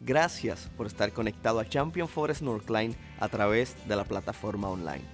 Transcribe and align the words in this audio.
Gracias 0.00 0.70
por 0.76 0.86
estar 0.86 1.12
conectado 1.12 1.58
a 1.58 1.68
Champion 1.68 2.08
Forest 2.08 2.42
Northline 2.42 2.94
a 3.18 3.28
través 3.28 3.74
de 3.88 3.96
la 3.96 4.04
plataforma 4.04 4.68
online. 4.68 5.04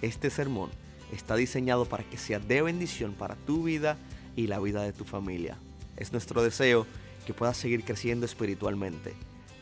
Este 0.00 0.30
sermón 0.30 0.70
está 1.12 1.34
diseñado 1.34 1.86
para 1.86 2.04
que 2.04 2.18
sea 2.18 2.38
de 2.38 2.62
bendición 2.62 3.14
para 3.14 3.34
tu 3.34 3.64
vida 3.64 3.98
y 4.36 4.46
la 4.46 4.60
vida 4.60 4.82
de 4.82 4.92
tu 4.92 5.04
familia. 5.04 5.58
Es 5.96 6.12
nuestro 6.12 6.42
deseo 6.42 6.86
que 7.26 7.34
puedas 7.34 7.56
seguir 7.56 7.82
creciendo 7.82 8.26
espiritualmente. 8.26 9.14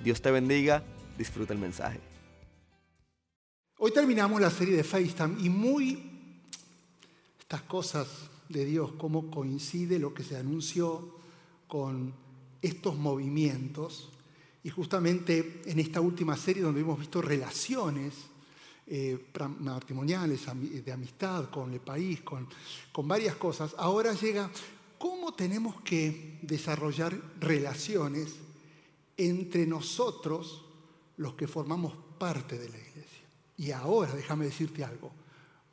Dios 0.05 0.21
te 0.21 0.31
bendiga, 0.31 0.83
disfruta 1.17 1.55
el 1.55 1.59
mensaje. 1.59 2.01
Hoy 3.79 3.93
terminamos 3.93 4.41
la 4.41 4.51
serie 4.51 4.77
de 4.77 4.85
FaceTime 4.85 5.41
y 5.41 5.49
muy 5.49 6.13
estas 7.41 7.63
cosas 7.63 8.09
de 8.51 8.65
Dios, 8.67 8.93
cómo 8.99 9.31
coincide 9.31 9.99
lo 9.99 10.13
que 10.13 10.23
se 10.23 10.37
anunció 10.37 11.17
con 11.67 12.15
estos 12.61 12.97
movimientos. 12.97 14.11
Y 14.67 14.71
justamente 14.71 15.63
en 15.65 15.79
esta 15.79 16.01
última 16.01 16.37
serie 16.37 16.65
donde 16.65 16.81
hemos 16.81 16.99
visto 16.99 17.23
relaciones 17.23 18.15
eh, 18.89 19.29
matrimoniales, 19.61 20.45
de 20.85 20.91
amistad 20.91 21.51
con 21.51 21.73
el 21.73 21.79
país, 21.79 22.23
con, 22.23 22.49
con 22.91 23.07
varias 23.07 23.37
cosas, 23.37 23.77
ahora 23.79 24.13
llega 24.15 24.51
cómo 24.99 25.35
tenemos 25.35 25.81
que 25.83 26.41
desarrollar 26.43 27.17
relaciones 27.39 28.35
entre 29.17 29.69
nosotros, 29.69 30.65
los 31.17 31.35
que 31.35 31.47
formamos 31.47 31.93
parte 32.19 32.59
de 32.59 32.69
la 32.69 32.77
iglesia. 32.77 33.25
Y 33.59 33.71
ahora, 33.71 34.17
déjame 34.17 34.47
decirte 34.47 34.83
algo, 34.83 35.13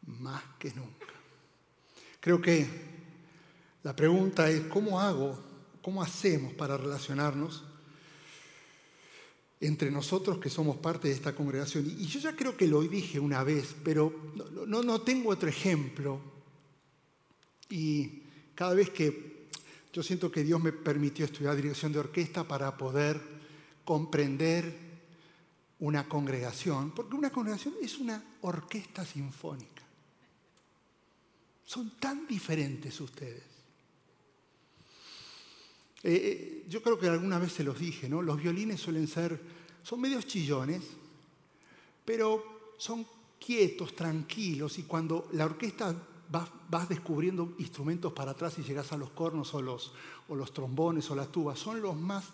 más 0.05 0.43
que 0.59 0.69
nunca. 0.69 1.07
Creo 2.19 2.39
que 2.39 2.67
la 3.81 3.95
pregunta 3.95 4.51
es, 4.51 4.61
¿cómo 4.65 4.99
hago, 4.99 5.35
cómo 5.81 6.03
hacemos 6.03 6.53
para 6.53 6.77
relacionarnos 6.77 7.72
entre 9.67 9.89
nosotros 9.91 10.37
que 10.37 10.49
somos 10.49 10.77
parte 10.77 11.07
de 11.07 11.13
esta 11.13 11.35
congregación? 11.35 11.85
Y 11.85 12.05
yo 12.05 12.19
ya 12.19 12.35
creo 12.35 12.55
que 12.55 12.67
lo 12.67 12.81
dije 12.81 13.19
una 13.19 13.43
vez, 13.43 13.75
pero 13.83 14.33
no, 14.67 14.83
no 14.83 15.01
tengo 15.01 15.29
otro 15.29 15.49
ejemplo. 15.49 16.19
Y 17.69 18.23
cada 18.55 18.73
vez 18.73 18.89
que 18.89 19.47
yo 19.93 20.01
siento 20.03 20.31
que 20.31 20.43
Dios 20.43 20.61
me 20.61 20.71
permitió 20.71 21.25
estudiar 21.25 21.55
dirección 21.55 21.93
de 21.93 21.99
orquesta 21.99 22.47
para 22.47 22.75
poder 22.77 23.21
comprender 23.85 24.93
una 25.79 26.07
congregación, 26.07 26.91
porque 26.91 27.15
una 27.15 27.29
congregación 27.29 27.75
es 27.81 27.97
una 27.99 28.23
orquesta 28.41 29.05
sinfónica. 29.05 29.83
Son 31.65 31.91
tan 31.99 32.27
diferentes 32.27 32.99
ustedes. 33.01 33.52
Eh, 36.03 36.11
eh, 36.13 36.65
yo 36.67 36.83
creo 36.83 36.99
que 36.99 37.07
alguna 37.07 37.39
vez 37.39 37.53
se 37.53 37.63
los 37.63 37.79
dije, 37.79 38.09
¿no? 38.09 38.21
Los 38.21 38.37
violines 38.37 38.81
suelen 38.81 39.07
ser, 39.07 39.39
son 39.83 40.01
medios 40.01 40.27
chillones, 40.27 40.81
pero 42.03 42.73
son 42.77 43.05
quietos, 43.39 43.95
tranquilos, 43.95 44.77
y 44.79 44.83
cuando 44.83 45.29
la 45.31 45.45
orquesta 45.45 45.95
vas, 46.29 46.89
descubriendo 46.89 47.53
instrumentos 47.59 48.11
para 48.13 48.31
atrás 48.31 48.57
y 48.57 48.63
llegas 48.63 48.91
a 48.91 48.97
los 48.97 49.11
cornos 49.11 49.53
o 49.53 49.61
los, 49.61 49.93
o 50.27 50.35
los 50.35 50.53
trombones 50.53 51.09
o 51.11 51.15
las 51.15 51.31
tubas, 51.31 51.59
son 51.59 51.81
los 51.81 51.95
más 51.95 52.25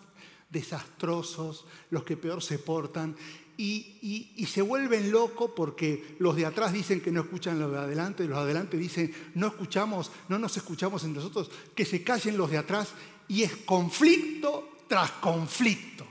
desastrosos, 0.50 1.66
los 1.92 2.04
que 2.04 2.18
peor 2.18 2.42
se 2.42 2.58
portan, 2.60 3.16
y, 3.62 4.46
se 4.46 4.62
vuelven 4.62 5.12
locos 5.12 5.52
porque 5.54 6.16
los 6.20 6.36
de 6.38 6.46
atrás 6.46 6.72
dicen 6.72 7.02
que 7.02 7.12
no 7.12 7.22
escuchan 7.22 7.60
los 7.60 7.70
de 7.72 7.78
adelante, 7.78 8.24
y 8.24 8.28
los 8.28 8.38
de 8.38 8.44
adelante 8.44 8.78
dicen 8.78 9.14
no 9.36 9.48
escuchamos, 9.48 10.12
no 10.30 10.40
nos 10.40 10.56
escuchamos 10.56 11.04
entre 11.04 11.22
nosotros, 11.22 11.52
que 11.76 11.84
se 11.84 12.02
callen 12.02 12.38
los 12.38 12.50
de 12.50 12.58
atrás, 12.58 12.94
y 13.28 13.44
es 13.44 13.58
conflicto 13.58 14.78
tras 14.88 15.12
conflicto. 15.12 16.08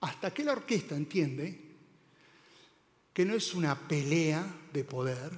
Hasta 0.00 0.34
que 0.34 0.44
la 0.44 0.52
orquesta 0.52 0.94
entiende 0.94 1.62
que 3.14 3.24
no 3.24 3.34
es 3.34 3.54
una 3.54 3.74
pelea 3.88 4.46
de 4.74 4.84
poder, 4.84 5.32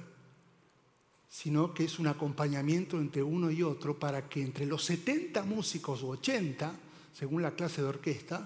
sino 1.29 1.73
que 1.73 1.85
es 1.85 1.99
un 1.99 2.07
acompañamiento 2.07 2.99
entre 2.99 3.23
uno 3.23 3.49
y 3.49 3.63
otro 3.63 3.97
para 3.97 4.27
que 4.27 4.41
entre 4.41 4.65
los 4.65 4.83
70 4.83 5.41
músicos 5.43 6.03
o 6.03 6.09
80, 6.09 6.73
según 7.17 7.41
la 7.41 7.51
clase 7.51 7.81
de 7.81 7.87
orquesta, 7.87 8.45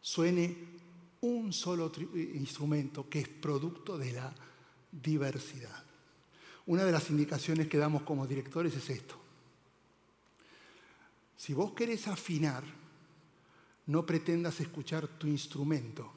suene 0.00 0.69
un 1.22 1.52
solo 1.52 1.92
eh, 1.96 2.32
instrumento 2.34 3.08
que 3.08 3.20
es 3.20 3.28
producto 3.28 3.98
de 3.98 4.12
la 4.12 4.34
diversidad. 4.90 5.84
Una 6.66 6.84
de 6.84 6.92
las 6.92 7.10
indicaciones 7.10 7.68
que 7.68 7.78
damos 7.78 8.02
como 8.02 8.26
directores 8.26 8.74
es 8.76 8.90
esto. 8.90 9.16
Si 11.36 11.54
vos 11.54 11.72
querés 11.72 12.06
afinar, 12.06 12.62
no 13.86 14.06
pretendas 14.06 14.60
escuchar 14.60 15.08
tu 15.08 15.26
instrumento, 15.26 16.12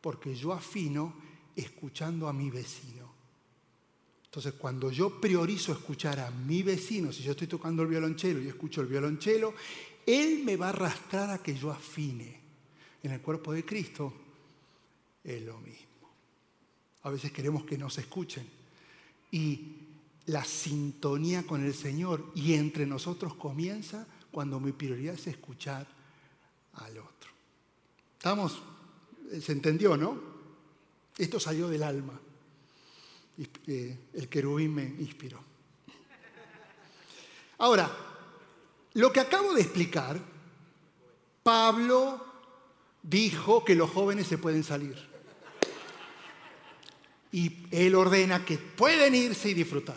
porque 0.00 0.34
yo 0.34 0.52
afino 0.52 1.14
escuchando 1.56 2.28
a 2.28 2.32
mi 2.32 2.50
vecino. 2.50 3.10
Entonces, 4.24 4.54
cuando 4.54 4.90
yo 4.90 5.20
priorizo 5.20 5.72
escuchar 5.72 6.20
a 6.20 6.30
mi 6.30 6.62
vecino, 6.62 7.12
si 7.12 7.22
yo 7.22 7.32
estoy 7.32 7.48
tocando 7.48 7.82
el 7.82 7.88
violonchelo 7.88 8.40
y 8.40 8.48
escucho 8.48 8.80
el 8.80 8.86
violonchelo, 8.86 9.52
él 10.06 10.42
me 10.44 10.56
va 10.56 10.66
a 10.66 10.70
arrastrar 10.70 11.30
a 11.30 11.42
que 11.42 11.54
yo 11.54 11.70
afine. 11.70 12.40
En 13.02 13.10
el 13.10 13.20
cuerpo 13.20 13.52
de 13.52 13.64
Cristo 13.64 14.12
es 15.24 15.42
lo 15.42 15.58
mismo. 15.58 15.92
A 17.02 17.10
veces 17.10 17.32
queremos 17.32 17.64
que 17.64 17.78
nos 17.78 17.98
escuchen. 17.98 18.48
Y 19.30 19.76
la 20.26 20.44
sintonía 20.44 21.44
con 21.46 21.64
el 21.64 21.74
Señor 21.74 22.30
y 22.34 22.54
entre 22.54 22.86
nosotros 22.86 23.34
comienza 23.34 24.06
cuando 24.30 24.60
mi 24.60 24.72
prioridad 24.72 25.14
es 25.14 25.26
escuchar 25.26 25.86
al 26.74 26.98
otro. 26.98 27.30
¿Estamos? 28.16 28.62
¿Se 29.40 29.52
entendió, 29.52 29.96
no? 29.96 30.20
Esto 31.18 31.40
salió 31.40 31.68
del 31.68 31.82
alma. 31.82 32.18
Eh, 33.66 33.98
el 34.14 34.28
querubín 34.28 34.74
me 34.74 34.84
inspiró. 34.84 35.42
Ahora, 37.58 37.90
lo 38.94 39.12
que 39.12 39.20
acabo 39.20 39.54
de 39.54 39.62
explicar, 39.62 40.20
Pablo 41.42 42.24
dijo 43.02 43.64
que 43.64 43.74
los 43.74 43.90
jóvenes 43.90 44.26
se 44.26 44.38
pueden 44.38 44.62
salir 44.62 45.11
y 47.32 47.66
él 47.70 47.94
ordena 47.94 48.44
que 48.44 48.58
pueden 48.58 49.14
irse 49.14 49.48
y 49.50 49.54
disfrutar. 49.54 49.96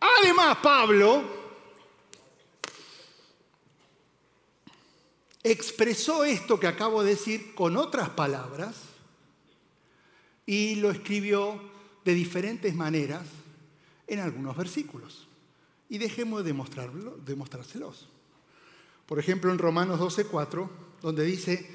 Además, 0.00 0.56
Pablo 0.62 1.22
expresó 5.42 6.24
esto 6.24 6.58
que 6.58 6.66
acabo 6.66 7.04
de 7.04 7.10
decir 7.10 7.54
con 7.54 7.76
otras 7.76 8.08
palabras 8.10 8.74
y 10.46 10.76
lo 10.76 10.90
escribió 10.90 11.60
de 12.04 12.14
diferentes 12.14 12.74
maneras 12.74 13.26
en 14.06 14.20
algunos 14.20 14.56
versículos. 14.56 15.28
Y 15.88 15.98
dejemos 15.98 16.44
de 16.44 16.52
demostrárselos. 17.26 18.08
Por 19.06 19.18
ejemplo, 19.18 19.52
en 19.52 19.58
Romanos 19.58 20.00
12:4, 20.00 20.68
donde 21.02 21.24
dice, 21.24 21.68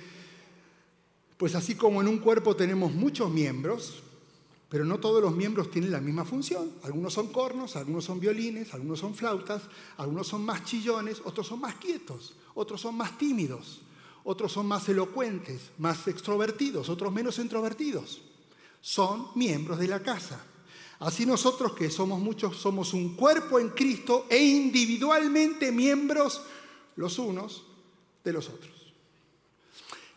pues 1.37 1.55
así 1.55 1.75
como 1.75 2.01
en 2.01 2.07
un 2.07 2.17
cuerpo 2.17 2.55
tenemos 2.55 2.91
muchos 2.91 3.29
miembros, 3.31 4.03
pero 4.71 4.85
no 4.85 5.01
todos 5.01 5.21
los 5.21 5.35
miembros 5.35 5.69
tienen 5.69 5.91
la 5.91 5.99
misma 5.99 6.23
función. 6.23 6.71
Algunos 6.83 7.11
son 7.11 7.27
cornos, 7.27 7.75
algunos 7.75 8.05
son 8.05 8.21
violines, 8.21 8.73
algunos 8.73 8.99
son 8.99 9.13
flautas, 9.13 9.63
algunos 9.97 10.27
son 10.29 10.45
más 10.45 10.63
chillones, 10.63 11.21
otros 11.25 11.45
son 11.45 11.59
más 11.59 11.75
quietos, 11.75 12.35
otros 12.55 12.79
son 12.79 12.95
más 12.95 13.17
tímidos, 13.17 13.81
otros 14.23 14.53
son 14.53 14.67
más 14.67 14.87
elocuentes, 14.87 15.71
más 15.77 16.07
extrovertidos, 16.07 16.87
otros 16.87 17.11
menos 17.11 17.37
introvertidos. 17.39 18.21
Son 18.79 19.27
miembros 19.35 19.77
de 19.77 19.89
la 19.89 20.01
casa. 20.01 20.41
Así 20.99 21.25
nosotros 21.25 21.73
que 21.73 21.89
somos 21.89 22.21
muchos 22.21 22.55
somos 22.55 22.93
un 22.93 23.17
cuerpo 23.17 23.59
en 23.59 23.71
Cristo 23.71 24.25
e 24.29 24.41
individualmente 24.41 25.73
miembros 25.73 26.43
los 26.95 27.19
unos 27.19 27.65
de 28.23 28.31
los 28.31 28.47
otros. 28.47 28.80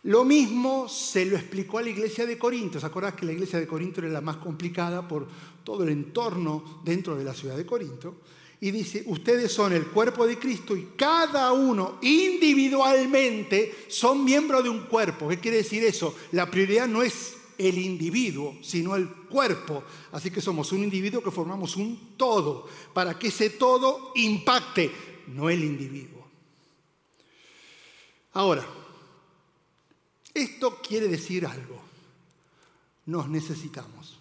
Lo 0.05 0.23
mismo 0.23 0.87
se 0.87 1.25
lo 1.25 1.37
explicó 1.37 1.79
a 1.79 1.83
la 1.83 1.89
iglesia 1.89 2.27
de 2.27 2.37
Corinto. 2.37 2.79
¿Se 2.79 2.85
acuerdan 2.85 3.17
que 3.17 3.25
la 3.25 3.33
iglesia 3.33 3.59
de 3.59 3.67
Corinto 3.67 4.01
era 4.01 4.11
la 4.11 4.21
más 4.21 4.37
complicada 4.37 5.09
por 5.09 5.27
todo 5.65 5.83
el 5.83 5.89
entorno 5.89 6.83
dentro 6.85 7.17
de 7.17 7.25
la 7.25 7.33
ciudad 7.33 7.57
de 7.57 7.65
Corinto? 7.65 8.17
Y 8.61 8.71
dice, 8.71 9.03
ustedes 9.07 9.51
son 9.51 9.73
el 9.73 9.87
cuerpo 9.87 10.27
de 10.27 10.39
Cristo 10.39 10.77
y 10.77 10.91
cada 10.95 11.53
uno 11.53 11.99
individualmente 12.03 13.87
son 13.89 14.25
miembros 14.25 14.63
de 14.63 14.69
un 14.69 14.83
cuerpo. 14.83 15.29
¿Qué 15.29 15.41
quiere 15.41 15.59
decir 15.59 15.83
eso? 15.83 16.15
La 16.33 16.51
prioridad 16.51 16.87
no 16.87 17.03
es 17.03 17.37
el 17.57 17.79
individuo, 17.79 18.59
sino 18.61 18.97
el 18.97 19.09
cuerpo. 19.09 19.85
Así 20.13 20.31
que 20.31 20.43
somos 20.43 20.71
un 20.73 20.85
individuo 20.85 21.23
que 21.23 21.31
formamos 21.31 21.77
un 21.77 22.15
todo, 22.19 22.69
para 22.93 23.19
que 23.19 23.29
ese 23.29 23.51
todo 23.51 24.13
impacte, 24.17 24.91
no 25.29 25.49
el 25.49 25.65
individuo. 25.65 26.27
Ahora, 28.33 28.67
esto 30.45 30.81
quiere 30.81 31.09
decir 31.09 31.47
algo. 31.47 31.81
Nos 33.07 33.29
necesitamos. 33.29 34.19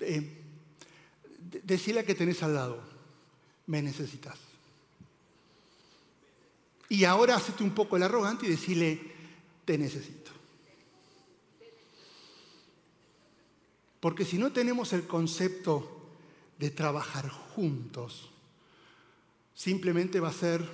Eh, 0.00 0.42
decirle 1.64 2.00
a 2.00 2.06
que 2.06 2.14
tenés 2.14 2.42
al 2.42 2.54
lado, 2.54 2.82
me 3.66 3.82
necesitas. 3.82 4.38
Y 6.88 7.04
ahora 7.04 7.36
hacete 7.36 7.62
un 7.62 7.74
poco 7.74 7.96
el 7.96 8.02
arrogante 8.02 8.46
y 8.46 8.50
decirle, 8.50 9.00
te 9.64 9.78
necesito. 9.78 10.30
Porque 14.00 14.24
si 14.24 14.36
no 14.36 14.52
tenemos 14.52 14.92
el 14.92 15.06
concepto 15.06 16.00
de 16.58 16.70
trabajar 16.70 17.28
juntos, 17.28 18.30
simplemente 19.54 20.20
va 20.20 20.28
a 20.28 20.32
ser 20.32 20.68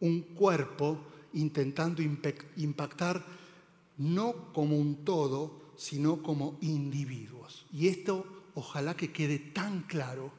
un 0.00 0.22
cuerpo 0.22 1.00
intentando 1.34 2.02
impactar 2.02 3.24
no 3.98 4.52
como 4.52 4.78
un 4.78 5.04
todo, 5.04 5.72
sino 5.76 6.22
como 6.22 6.58
individuos. 6.60 7.66
Y 7.72 7.88
esto 7.88 8.26
ojalá 8.54 8.96
que 8.96 9.12
quede 9.12 9.38
tan 9.38 9.82
claro 9.82 10.32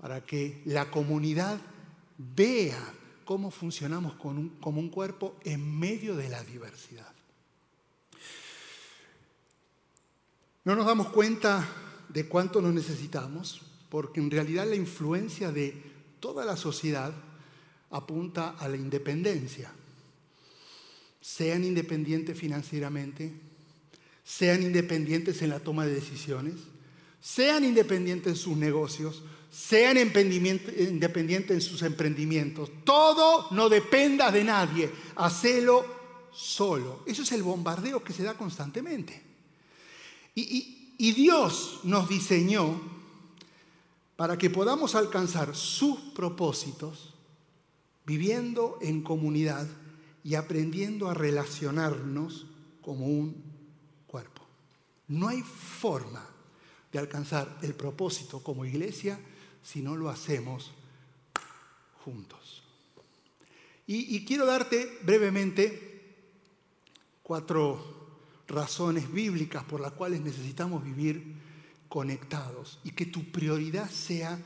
para 0.00 0.24
que 0.24 0.62
la 0.64 0.90
comunidad 0.90 1.60
vea 2.18 2.94
cómo 3.24 3.50
funcionamos 3.50 4.14
como 4.14 4.80
un 4.80 4.88
cuerpo 4.88 5.36
en 5.44 5.78
medio 5.78 6.16
de 6.16 6.28
la 6.28 6.42
diversidad. 6.42 7.12
No 10.64 10.74
nos 10.74 10.86
damos 10.86 11.08
cuenta 11.08 11.66
de 12.08 12.28
cuánto 12.28 12.60
nos 12.60 12.74
necesitamos, 12.74 13.62
porque 13.88 14.20
en 14.20 14.30
realidad 14.30 14.68
la 14.68 14.76
influencia 14.76 15.52
de 15.52 15.82
toda 16.20 16.44
la 16.44 16.56
sociedad 16.56 17.12
apunta 17.90 18.50
a 18.58 18.68
la 18.68 18.76
independencia. 18.76 19.72
Sean 21.20 21.64
independientes 21.64 22.38
financieramente, 22.38 23.32
sean 24.24 24.62
independientes 24.62 25.42
en 25.42 25.50
la 25.50 25.60
toma 25.60 25.84
de 25.84 25.94
decisiones, 25.94 26.54
sean 27.20 27.64
independientes 27.64 28.32
en 28.32 28.36
sus 28.36 28.56
negocios, 28.56 29.22
sean 29.50 29.98
independientes 29.98 31.50
en 31.50 31.60
sus 31.60 31.82
emprendimientos. 31.82 32.70
Todo 32.84 33.48
no 33.50 33.68
dependa 33.68 34.30
de 34.30 34.44
nadie, 34.44 34.90
hacelo 35.16 35.84
solo. 36.32 37.02
Eso 37.06 37.22
es 37.22 37.32
el 37.32 37.42
bombardeo 37.42 38.02
que 38.02 38.12
se 38.12 38.22
da 38.22 38.34
constantemente. 38.34 39.20
Y, 40.34 40.94
y 40.96 41.12
Dios 41.12 41.80
nos 41.82 42.08
diseñó 42.08 42.80
para 44.16 44.38
que 44.38 44.50
podamos 44.50 44.94
alcanzar 44.94 45.56
sus 45.56 45.98
propósitos 46.14 47.14
viviendo 48.06 48.78
en 48.80 49.02
comunidad 49.02 49.66
y 50.22 50.34
aprendiendo 50.34 51.08
a 51.08 51.14
relacionarnos 51.14 52.46
como 52.82 53.06
un 53.06 53.42
cuerpo. 54.06 54.42
No 55.08 55.28
hay 55.28 55.42
forma 55.42 56.24
de 56.92 56.98
alcanzar 56.98 57.58
el 57.62 57.74
propósito 57.74 58.42
como 58.42 58.64
iglesia 58.64 59.18
si 59.62 59.82
no 59.82 59.96
lo 59.96 60.08
hacemos 60.08 60.72
juntos. 62.04 62.62
Y, 63.86 64.24
quiero 64.24 64.46
darte 64.46 65.00
brevemente 65.02 66.14
cuatro 67.24 68.20
razones 68.46 69.12
bíblicas 69.12 69.64
por 69.64 69.80
las 69.80 69.90
cuales 69.92 70.20
necesitamos 70.20 70.84
vivir 70.84 71.34
conectados 71.88 72.78
y 72.84 72.92
que 72.92 73.06
tu 73.06 73.32
prioridad 73.32 73.90
sea 73.90 74.38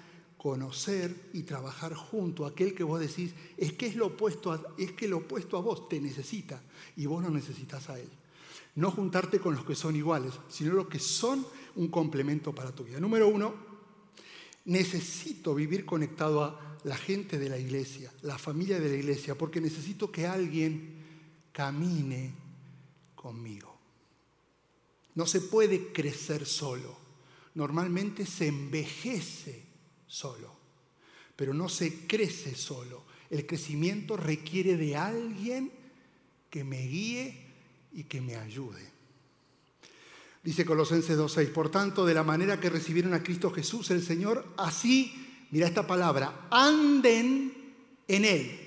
conocer 0.45 1.31
y 1.33 1.45
trabajar 1.45 1.95
junto 1.95 2.45
a 2.45 2.51
aquel 2.51 2.75
que 2.75 2.85
vos 2.85 3.01
decís 3.01 3.33
es 3.57 3.73
que 3.73 3.87
es 3.87 3.97
lo 3.97 4.09
opuesto 4.09 4.53
a, 4.53 4.61
es 4.77 4.93
que 4.93 5.09
lo 5.09 5.17
opuesto 5.17 5.57
a 5.57 5.63
vos 5.63 5.89
te 5.89 5.99
necesita 5.99 6.61
y 6.99 7.07
vos 7.07 7.23
no 7.23 7.31
necesitas 7.31 7.89
a 7.89 7.99
él. 7.99 8.11
No 8.75 8.91
juntarte 8.91 9.41
con 9.41 9.55
los 9.55 9.65
que 9.65 9.75
son 9.75 9.97
iguales, 9.97 10.35
sino 10.51 10.75
los 10.75 10.87
que 10.87 10.99
son 10.99 11.47
un 11.77 11.89
complemento 11.89 12.55
para 12.55 12.73
tu 12.73 12.85
vida. 12.85 13.01
Número 13.01 13.27
uno, 13.27 13.55
necesito 14.67 15.55
vivir 15.55 15.87
conectado 15.87 16.45
a 16.45 16.79
la 16.85 16.99
gente 16.99 17.39
de 17.39 17.49
la 17.49 17.57
iglesia, 17.57 18.13
la 18.21 18.37
familia 18.37 18.79
de 18.79 18.91
la 18.91 18.97
iglesia, 18.97 19.39
porque 19.39 19.63
necesito 19.63 20.13
que 20.13 20.27
alguien 20.27 21.05
camine 21.53 22.35
conmigo. 23.15 23.75
No 25.15 25.25
se 25.25 25.41
puede 25.41 25.91
crecer 25.91 26.45
solo. 26.45 26.95
Normalmente 27.55 28.27
se 28.27 28.49
envejece 28.49 29.74
solo, 30.07 30.55
pero 31.37 31.55
no 31.55 31.69
se 31.69 32.07
crece 32.07 32.55
solo. 32.55 33.05
El 33.31 33.47
crecimiento 33.47 34.17
requiere 34.17 34.77
de 34.77 34.97
alguien 34.97 35.73
que 36.51 36.63
me 36.65 36.87
guíe 36.87 37.37
y 37.93 38.05
que 38.05 38.21
me 38.21 38.37
ayude. 38.37 38.95
Dice 40.45 40.67
Colosenses 40.67 41.19
2.6, 41.19 41.53
por 41.53 41.71
tanto, 41.71 42.05
de 42.05 42.13
la 42.13 42.23
manera 42.23 42.61
que 42.61 42.69
recibieron 42.69 43.15
a 43.15 43.23
Cristo 43.23 43.51
Jesús 43.51 43.91
el 43.91 44.03
Señor, 44.03 44.47
así, 44.59 45.47
mira 45.51 45.67
esta 45.67 45.87
palabra, 45.87 46.49
anden 46.51 47.73
en 48.07 48.25
Él, 48.27 48.61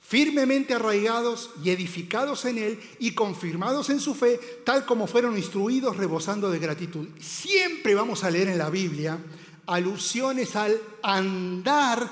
firmemente 0.00 0.72
arraigados 0.72 1.50
y 1.62 1.68
edificados 1.68 2.46
en 2.46 2.56
Él 2.56 2.80
y 2.98 3.12
confirmados 3.12 3.90
en 3.90 4.00
su 4.00 4.14
fe, 4.14 4.40
tal 4.64 4.86
como 4.86 5.06
fueron 5.06 5.36
instruidos, 5.36 5.98
rebosando 5.98 6.50
de 6.50 6.58
gratitud. 6.58 7.06
Siempre 7.20 7.94
vamos 7.94 8.24
a 8.24 8.30
leer 8.30 8.48
en 8.48 8.58
la 8.58 8.70
Biblia 8.70 9.18
alusiones 9.66 10.56
al 10.56 10.80
andar 11.02 12.10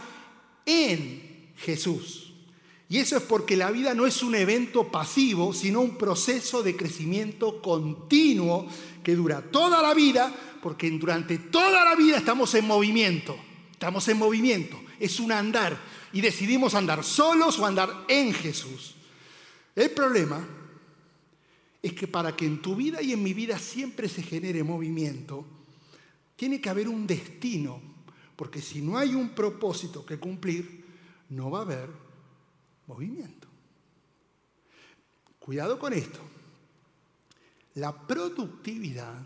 en 0.67 1.53
Jesús. 1.57 2.33
Y 2.89 2.99
eso 2.99 3.17
es 3.17 3.23
porque 3.23 3.57
la 3.57 3.71
vida 3.71 3.95
no 3.95 4.07
es 4.07 4.23
un 4.23 4.35
evento 4.35 4.89
pasivo, 4.89 5.55
sino 5.55 5.81
un 5.81 5.97
proceso 5.97 6.63
de 6.63 6.77
crecimiento 6.77 7.63
continuo 7.63 8.67
que 9.03 9.17
dura 9.17 9.41
toda 9.41 9.81
la 9.81 9.95
vida, 9.95 10.31
porque 10.63 10.91
durante 10.91 11.39
toda 11.39 11.85
la 11.85 11.95
vida 11.95 12.19
estamos 12.19 12.55
en 12.55 12.67
movimiento. 12.67 13.35
Estamos 13.73 14.07
en 14.09 14.19
movimiento. 14.19 14.79
Es 15.01 15.19
un 15.21 15.33
andar. 15.33 15.81
Y 16.13 16.21
decidimos 16.21 16.75
andar 16.75 17.03
solos 17.03 17.59
o 17.59 17.65
andar 17.65 18.05
en 18.09 18.35
Jesús. 18.35 18.95
El 19.75 19.91
problema 19.93 20.47
es 21.83 21.95
que 21.95 22.07
para 22.07 22.37
que 22.37 22.45
en 22.45 22.61
tu 22.61 22.77
vida 22.77 23.01
y 23.01 23.13
en 23.13 23.23
mi 23.23 23.33
vida 23.33 23.59
siempre 23.59 24.09
se 24.09 24.23
genere 24.23 24.63
movimiento, 24.63 25.47
tiene 26.43 26.61
que 26.61 26.71
haber 26.71 26.89
un 26.89 27.07
destino. 27.07 27.81
Porque 28.35 28.61
si 28.61 28.83
no 28.83 28.99
hay 28.99 29.15
un 29.15 29.29
propósito 29.29 30.05
que 30.05 30.19
cumplir, 30.19 30.85
no 31.29 31.53
va 31.53 31.61
a 31.61 31.63
haber 31.63 31.89
movimiento. 32.89 33.47
Cuidado 35.39 35.79
con 35.79 35.93
esto. 35.93 36.19
La 37.75 37.97
productividad 38.09 39.25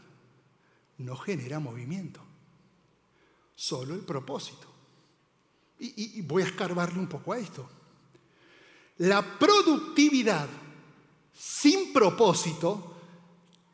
no 0.98 1.16
genera 1.16 1.58
movimiento, 1.58 2.20
solo 3.54 3.94
el 3.94 4.00
propósito. 4.00 4.66
Y, 5.78 6.20
voy 6.20 6.42
a 6.42 6.46
escarbarle 6.46 6.98
un 6.98 7.08
poco 7.08 7.32
a 7.32 7.38
esto. 7.38 7.66
La 8.98 9.38
productividad 9.38 10.50
sin 11.32 11.94
propósito 11.94 12.94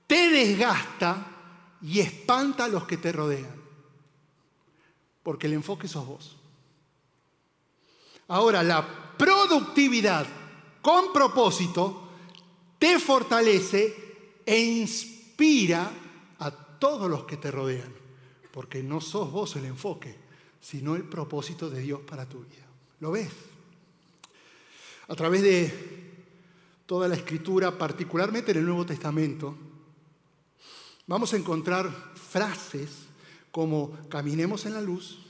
te 0.06 0.30
desgasta 0.30 1.31
y 1.82 2.00
espanta 2.00 2.64
a 2.64 2.68
los 2.68 2.84
que 2.84 2.96
te 2.96 3.12
rodean. 3.12 3.60
Porque 5.22 5.46
el 5.46 5.54
enfoque 5.54 5.88
sos 5.88 6.06
vos. 6.06 6.36
Ahora, 8.28 8.62
la 8.62 9.14
productividad 9.16 10.26
con 10.80 11.12
propósito 11.12 12.08
te 12.78 12.98
fortalece 12.98 14.40
e 14.44 14.58
inspira 14.58 15.90
a 16.38 16.50
todos 16.50 17.10
los 17.10 17.24
que 17.24 17.36
te 17.36 17.50
rodean, 17.50 17.92
porque 18.50 18.82
no 18.82 19.00
sos 19.00 19.30
vos 19.30 19.54
el 19.56 19.66
enfoque, 19.66 20.16
sino 20.60 20.96
el 20.96 21.04
propósito 21.04 21.70
de 21.70 21.80
Dios 21.80 22.00
para 22.00 22.28
tu 22.28 22.40
vida. 22.40 22.66
¿Lo 23.00 23.12
ves? 23.12 23.30
A 25.08 25.14
través 25.14 25.42
de 25.42 26.12
toda 26.86 27.08
la 27.08 27.16
escritura, 27.16 27.76
particularmente 27.76 28.52
en 28.52 28.58
el 28.58 28.64
Nuevo 28.64 28.86
Testamento, 28.86 29.56
vamos 31.06 31.32
a 31.32 31.36
encontrar 31.36 31.90
frases 32.14 32.90
como 33.50 33.90
caminemos 34.08 34.66
en 34.66 34.74
la 34.74 34.80
luz, 34.80 35.22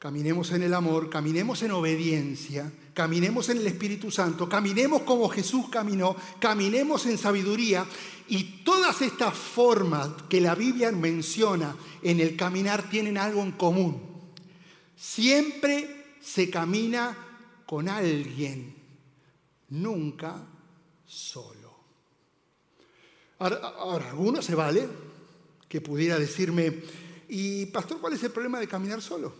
Caminemos 0.00 0.50
en 0.52 0.62
el 0.62 0.72
amor, 0.72 1.10
caminemos 1.10 1.62
en 1.62 1.72
obediencia, 1.72 2.72
caminemos 2.94 3.50
en 3.50 3.58
el 3.58 3.66
Espíritu 3.66 4.10
Santo, 4.10 4.48
caminemos 4.48 5.02
como 5.02 5.28
Jesús 5.28 5.66
caminó, 5.68 6.16
caminemos 6.38 7.04
en 7.04 7.18
sabiduría. 7.18 7.84
Y 8.26 8.62
todas 8.64 9.02
estas 9.02 9.34
formas 9.34 10.08
que 10.30 10.40
la 10.40 10.54
Biblia 10.54 10.90
menciona 10.90 11.76
en 12.00 12.18
el 12.18 12.34
caminar 12.34 12.88
tienen 12.88 13.18
algo 13.18 13.42
en 13.42 13.52
común. 13.52 14.00
Siempre 14.96 16.14
se 16.18 16.48
camina 16.48 17.14
con 17.66 17.86
alguien, 17.86 18.74
nunca 19.68 20.46
solo. 21.04 21.69
Ahora, 23.40 24.10
alguno 24.10 24.42
se 24.42 24.54
vale 24.54 24.86
que 25.66 25.80
pudiera 25.80 26.18
decirme, 26.18 26.82
y 27.26 27.64
pastor, 27.66 27.98
¿cuál 27.98 28.12
es 28.12 28.22
el 28.22 28.32
problema 28.32 28.60
de 28.60 28.68
caminar 28.68 29.00
solo? 29.00 29.32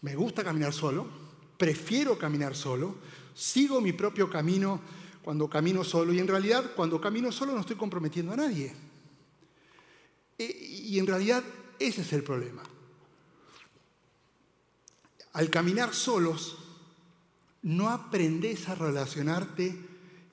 Me 0.00 0.14
gusta 0.16 0.42
caminar 0.42 0.72
solo, 0.72 1.06
prefiero 1.58 2.16
caminar 2.16 2.56
solo, 2.56 2.96
sigo 3.34 3.82
mi 3.82 3.92
propio 3.92 4.30
camino 4.30 4.80
cuando 5.22 5.48
camino 5.48 5.84
solo 5.84 6.12
y 6.12 6.20
en 6.20 6.26
realidad 6.26 6.72
cuando 6.74 7.00
camino 7.00 7.30
solo 7.30 7.52
no 7.52 7.60
estoy 7.60 7.76
comprometiendo 7.76 8.32
a 8.32 8.36
nadie. 8.36 8.74
E, 10.38 10.44
y 10.86 10.98
en 10.98 11.06
realidad 11.06 11.44
ese 11.78 12.00
es 12.00 12.12
el 12.14 12.22
problema. 12.22 12.62
Al 15.34 15.50
caminar 15.50 15.92
solos 15.92 16.56
no 17.60 17.90
aprendes 17.90 18.70
a 18.70 18.74
relacionarte 18.74 19.78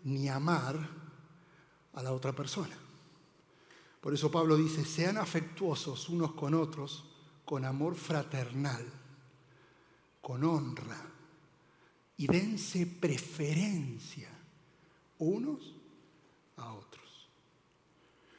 ni 0.05 0.29
amar 0.29 0.98
a 1.99 2.03
la 2.03 2.13
otra 2.13 2.31
persona. 2.31 2.75
Por 3.99 4.13
eso 4.13 4.31
Pablo 4.31 4.55
dice, 4.55 4.85
sean 4.85 5.17
afectuosos 5.17 6.07
unos 6.07 6.31
con 6.31 6.53
otros 6.53 7.03
con 7.43 7.65
amor 7.65 7.95
fraternal, 7.95 8.85
con 10.21 10.43
honra, 10.43 11.03
y 12.15 12.27
dense 12.27 12.85
preferencia 12.85 14.29
unos 15.17 15.73
a 16.57 16.71
otros. 16.73 17.27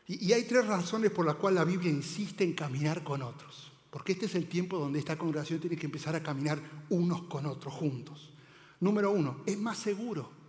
Y, 0.06 0.32
hay 0.32 0.44
tres 0.44 0.64
razones 0.66 1.10
por 1.10 1.26
las 1.26 1.34
cuales 1.34 1.58
la 1.58 1.64
Biblia 1.64 1.90
insiste 1.90 2.44
en 2.44 2.52
caminar 2.52 3.02
con 3.02 3.22
otros. 3.22 3.72
Porque 3.90 4.12
este 4.12 4.26
es 4.26 4.36
el 4.36 4.48
tiempo 4.48 4.78
donde 4.78 5.00
esta 5.00 5.18
congregación 5.18 5.58
tiene 5.58 5.76
que 5.76 5.86
empezar 5.86 6.14
a 6.14 6.22
caminar 6.22 6.60
unos 6.88 7.22
con 7.22 7.46
otros 7.46 7.74
juntos. 7.74 8.30
Número 8.78 9.10
uno, 9.10 9.42
es 9.44 9.58
más 9.58 9.78
seguro. 9.78 10.39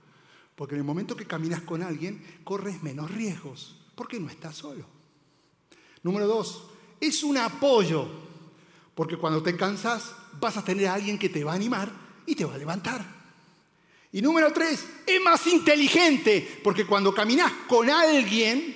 Porque 0.55 0.75
en 0.75 0.79
el 0.81 0.86
momento 0.86 1.15
que 1.15 1.25
caminas 1.25 1.62
con 1.62 1.81
alguien, 1.81 2.24
corres 2.43 2.84
menos 2.84 3.12
riesgos. 3.12 3.77
Porque 3.96 4.20
no 4.20 4.29
estás 4.29 4.55
solo. 4.55 4.86
Número 6.03 6.27
dos, 6.27 6.67
es 7.00 7.24
un 7.24 7.38
apoyo. 7.38 8.08
Porque 8.96 9.17
cuando 9.17 9.41
te 9.41 9.55
cansas, 9.55 10.13
vas 10.39 10.58
a 10.58 10.63
tener 10.63 10.88
a 10.88 10.93
alguien 10.93 11.17
que 11.17 11.29
te 11.29 11.43
va 11.43 11.53
a 11.53 11.55
animar 11.55 11.91
y 12.25 12.36
te 12.36 12.46
va 12.46 12.55
a 12.55 12.58
levantar. 12.58 13.05
Y 14.12 14.22
número 14.22 14.51
tres, 14.51 14.86
es 15.05 15.22
más 15.22 15.48
inteligente. 15.48 16.60
Porque 16.63 16.86
cuando 16.86 17.13
caminas 17.13 17.51
con 17.67 17.89
alguien, 17.89 18.75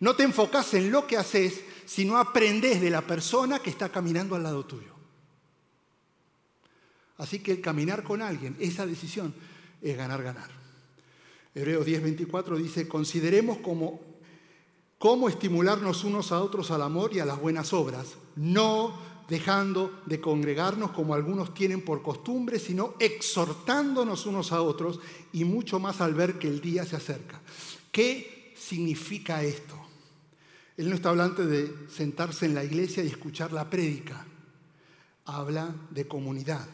no 0.00 0.16
te 0.16 0.22
enfocas 0.22 0.74
en 0.74 0.90
lo 0.90 1.06
que 1.06 1.16
haces, 1.16 1.62
sino 1.84 2.16
aprendes 2.16 2.80
de 2.80 2.90
la 2.90 3.02
persona 3.02 3.58
que 3.58 3.70
está 3.70 3.90
caminando 3.90 4.34
al 4.34 4.42
lado 4.42 4.64
tuyo. 4.64 4.94
Así 7.18 7.40
que 7.40 7.52
el 7.52 7.60
caminar 7.60 8.02
con 8.02 8.22
alguien, 8.22 8.56
esa 8.58 8.86
decisión 8.86 9.34
es 9.82 9.96
ganar, 9.96 10.22
ganar. 10.22 10.59
Hebreos 11.60 11.86
10:24 11.86 12.56
dice, 12.56 12.88
consideremos 12.88 13.58
como, 13.58 14.00
cómo 14.96 15.28
estimularnos 15.28 16.04
unos 16.04 16.32
a 16.32 16.40
otros 16.40 16.70
al 16.70 16.80
amor 16.80 17.14
y 17.14 17.20
a 17.20 17.26
las 17.26 17.38
buenas 17.38 17.74
obras, 17.74 18.14
no 18.34 18.98
dejando 19.28 20.00
de 20.06 20.22
congregarnos 20.22 20.92
como 20.92 21.14
algunos 21.14 21.52
tienen 21.52 21.82
por 21.82 22.02
costumbre, 22.02 22.58
sino 22.58 22.94
exhortándonos 22.98 24.24
unos 24.24 24.52
a 24.52 24.62
otros 24.62 25.00
y 25.34 25.44
mucho 25.44 25.78
más 25.78 26.00
al 26.00 26.14
ver 26.14 26.38
que 26.38 26.48
el 26.48 26.62
día 26.62 26.86
se 26.86 26.96
acerca. 26.96 27.42
¿Qué 27.92 28.54
significa 28.56 29.42
esto? 29.42 29.76
Él 30.78 30.88
no 30.88 30.94
está 30.94 31.10
hablando 31.10 31.46
de 31.46 31.72
sentarse 31.90 32.46
en 32.46 32.54
la 32.54 32.64
iglesia 32.64 33.04
y 33.04 33.08
escuchar 33.08 33.52
la 33.52 33.68
prédica. 33.68 34.26
Habla 35.26 35.74
de 35.90 36.08
comunidad. 36.08 36.66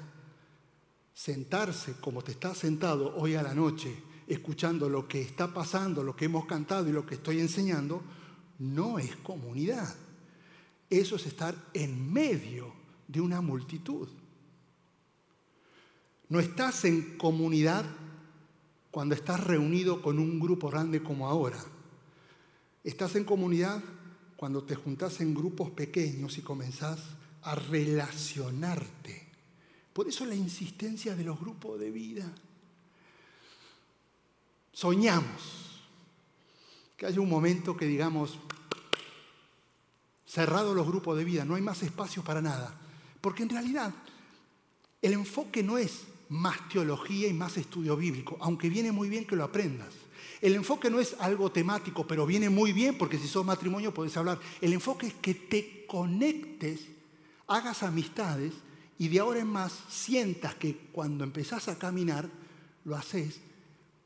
Sentarse 1.12 1.95
como 2.00 2.23
te 2.23 2.31
estás 2.31 2.59
sentado 2.59 3.16
hoy 3.16 3.35
a 3.35 3.43
la 3.43 3.52
noche, 3.52 3.93
escuchando 4.26 4.88
lo 4.88 5.06
que 5.06 5.21
está 5.21 5.52
pasando, 5.52 6.02
lo 6.02 6.16
que 6.16 6.25
hemos 6.25 6.47
cantado 6.47 6.88
y 6.88 6.92
lo 6.92 7.06
que 7.06 7.16
estoy 7.16 7.40
enseñando, 7.40 8.02
no 8.59 8.99
es 8.99 9.16
comunidad. 9.16 9.95
Eso 10.90 11.16
es 11.16 11.26
estar 11.26 11.54
en 11.75 12.12
medio 12.12 12.73
de 13.09 13.21
una 13.21 13.40
multitud. 13.40 14.09
No 16.28 16.40
estás 16.40 16.85
en 16.85 17.16
comunidad 17.18 17.85
cuando 18.90 19.14
estás 19.14 19.45
reunido 19.45 20.02
con 20.02 20.18
un 20.18 20.40
grupo 20.40 20.71
grande 20.71 21.02
como 21.02 21.28
ahora. 21.28 21.62
Estás 22.83 23.14
en 23.16 23.25
comunidad 23.25 23.83
cuando 24.37 24.62
te 24.64 24.75
juntás 24.75 25.21
en 25.21 25.35
grupos 25.35 25.71
pequeños 25.71 26.38
y 26.38 26.42
comenzás 26.42 27.00
a 27.42 27.54
relacionarte. 27.54 29.26
Por 29.92 30.09
eso 30.09 30.25
la 30.26 30.35
insistencia 30.35 31.14
de 31.14 31.25
los 31.25 31.38
grupos 31.40 31.78
de 31.78 31.90
vida. 31.90 32.33
Soñamos 34.76 35.80
que 36.99 37.06
haya 37.06 37.18
un 37.18 37.30
momento 37.30 37.75
que 37.75 37.87
digamos, 37.87 38.38
cerrado 40.26 40.75
los 40.75 40.87
grupos 40.87 41.16
de 41.16 41.25
vida, 41.25 41.47
no 41.47 41.54
hay 41.54 41.62
más 41.62 41.83
espacio 41.83 42.23
para 42.23 42.42
nada. 42.42 42.78
Porque 43.23 43.42
en 43.42 43.49
realidad 43.49 43.95
el 45.00 45.14
enfoque 45.14 45.62
no 45.62 45.78
es 45.78 46.02
más 46.28 46.68
teología 46.68 47.26
y 47.26 47.33
más 47.33 47.56
estudio 47.56 47.97
bíblico, 47.97 48.37
aunque 48.38 48.68
viene 48.68 48.92
muy 48.92 49.09
bien 49.09 49.26
que 49.26 49.35
lo 49.35 49.45
aprendas. 49.45 49.95
El 50.42 50.54
enfoque 50.54 50.90
no 50.90 51.00
es 51.00 51.16
algo 51.21 51.50
temático, 51.50 52.06
pero 52.06 52.26
viene 52.26 52.50
muy 52.50 52.75
bien 52.75 52.99
porque 52.99 53.16
si 53.16 53.28
sos 53.28 53.47
matrimonio 53.47 53.95
podés 53.95 54.18
hablar. 54.18 54.38
El 54.61 54.75
enfoque 54.75 55.06
es 55.06 55.14
que 55.14 55.33
te 55.33 55.87
conectes, 55.87 56.80
hagas 57.47 57.83
amistades 57.83 58.52
y 58.99 59.09
de 59.09 59.21
ahora 59.21 59.40
en 59.40 59.47
más 59.47 59.73
sientas 59.88 60.54
que 60.56 60.76
cuando 60.92 61.25
empezás 61.25 61.66
a 61.68 61.78
caminar 61.78 62.28
lo 62.85 62.95
haces 62.95 63.40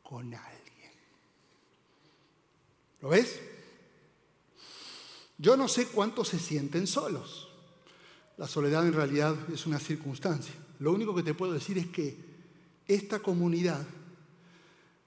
con 0.04 0.32
alguien. 0.32 0.50
¿Lo 3.02 3.09
ves? 3.09 3.40
Yo 5.38 5.57
no 5.57 5.69
sé 5.69 5.87
cuántos 5.87 6.28
se 6.28 6.38
sienten 6.38 6.87
solos. 6.87 7.49
La 8.37 8.47
soledad 8.47 8.87
en 8.87 8.92
realidad 8.92 9.37
es 9.52 9.66
una 9.66 9.78
circunstancia. 9.78 10.54
Lo 10.78 10.92
único 10.92 11.14
que 11.14 11.23
te 11.23 11.35
puedo 11.35 11.52
decir 11.52 11.78
es 11.78 11.87
que 11.88 12.16
esta 12.87 13.21
comunidad 13.21 13.87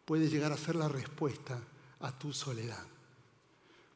puede 0.06 0.30
llegar 0.30 0.52
a 0.52 0.58
ser 0.58 0.76
la 0.76 0.88
respuesta 0.88 1.60
a 2.00 2.12
tu 2.18 2.34
soledad. 2.34 2.84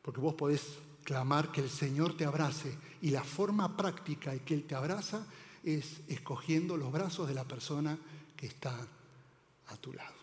Porque 0.02 0.22
vos 0.22 0.36
podés 0.36 0.64
clamar 1.04 1.52
que 1.52 1.62
el 1.62 1.70
Señor 1.70 2.16
te 2.16 2.26
abrace 2.26 2.78
y 3.02 3.12
la 3.12 3.24
forma 3.24 3.76
práctica 3.78 4.34
en 4.34 4.40
que 4.40 4.54
Él 4.54 4.64
te 4.64 4.76
abraza 4.76 5.26
es 5.64 6.02
escogiendo 6.08 6.78
los 6.78 6.92
brazos 6.92 7.28
de 7.28 7.34
la 7.34 7.44
persona 7.44 7.98
que 8.36 8.48
está 8.48 8.76
a 9.68 9.78
tu 9.78 9.94
lado. 9.94 10.16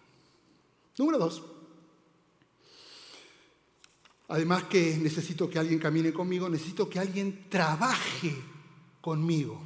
Número 0.97 1.19
dos. 1.19 1.43
Además 4.29 4.65
que 4.65 4.97
necesito 4.97 5.51
que 5.51 5.59
alguien 5.59 5.79
camine 5.79 6.13
conmigo, 6.13 6.49
necesito 6.49 6.89
que 6.89 6.99
alguien 6.99 7.47
trabaje 7.49 8.35
conmigo. 9.01 9.61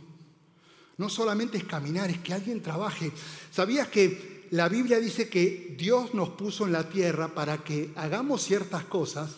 No 0.97 1.09
solamente 1.09 1.59
es 1.59 1.65
caminar, 1.65 2.11
es 2.11 2.19
que 2.19 2.35
alguien 2.35 2.61
trabaje. 2.61 3.13
¿Sabías 3.53 3.89
que 3.89 4.49
la 4.51 4.69
Biblia 4.69 4.99
dice 4.99 5.29
que 5.29 5.77
Dios 5.79 6.13
nos 6.15 6.31
puso 6.31 6.67
en 6.67 6.73
la 6.73 6.89
tierra 6.89 7.29
para 7.29 7.59
que 7.59 7.93
hagamos 7.95 8.43
ciertas 8.43 8.85
cosas 8.85 9.37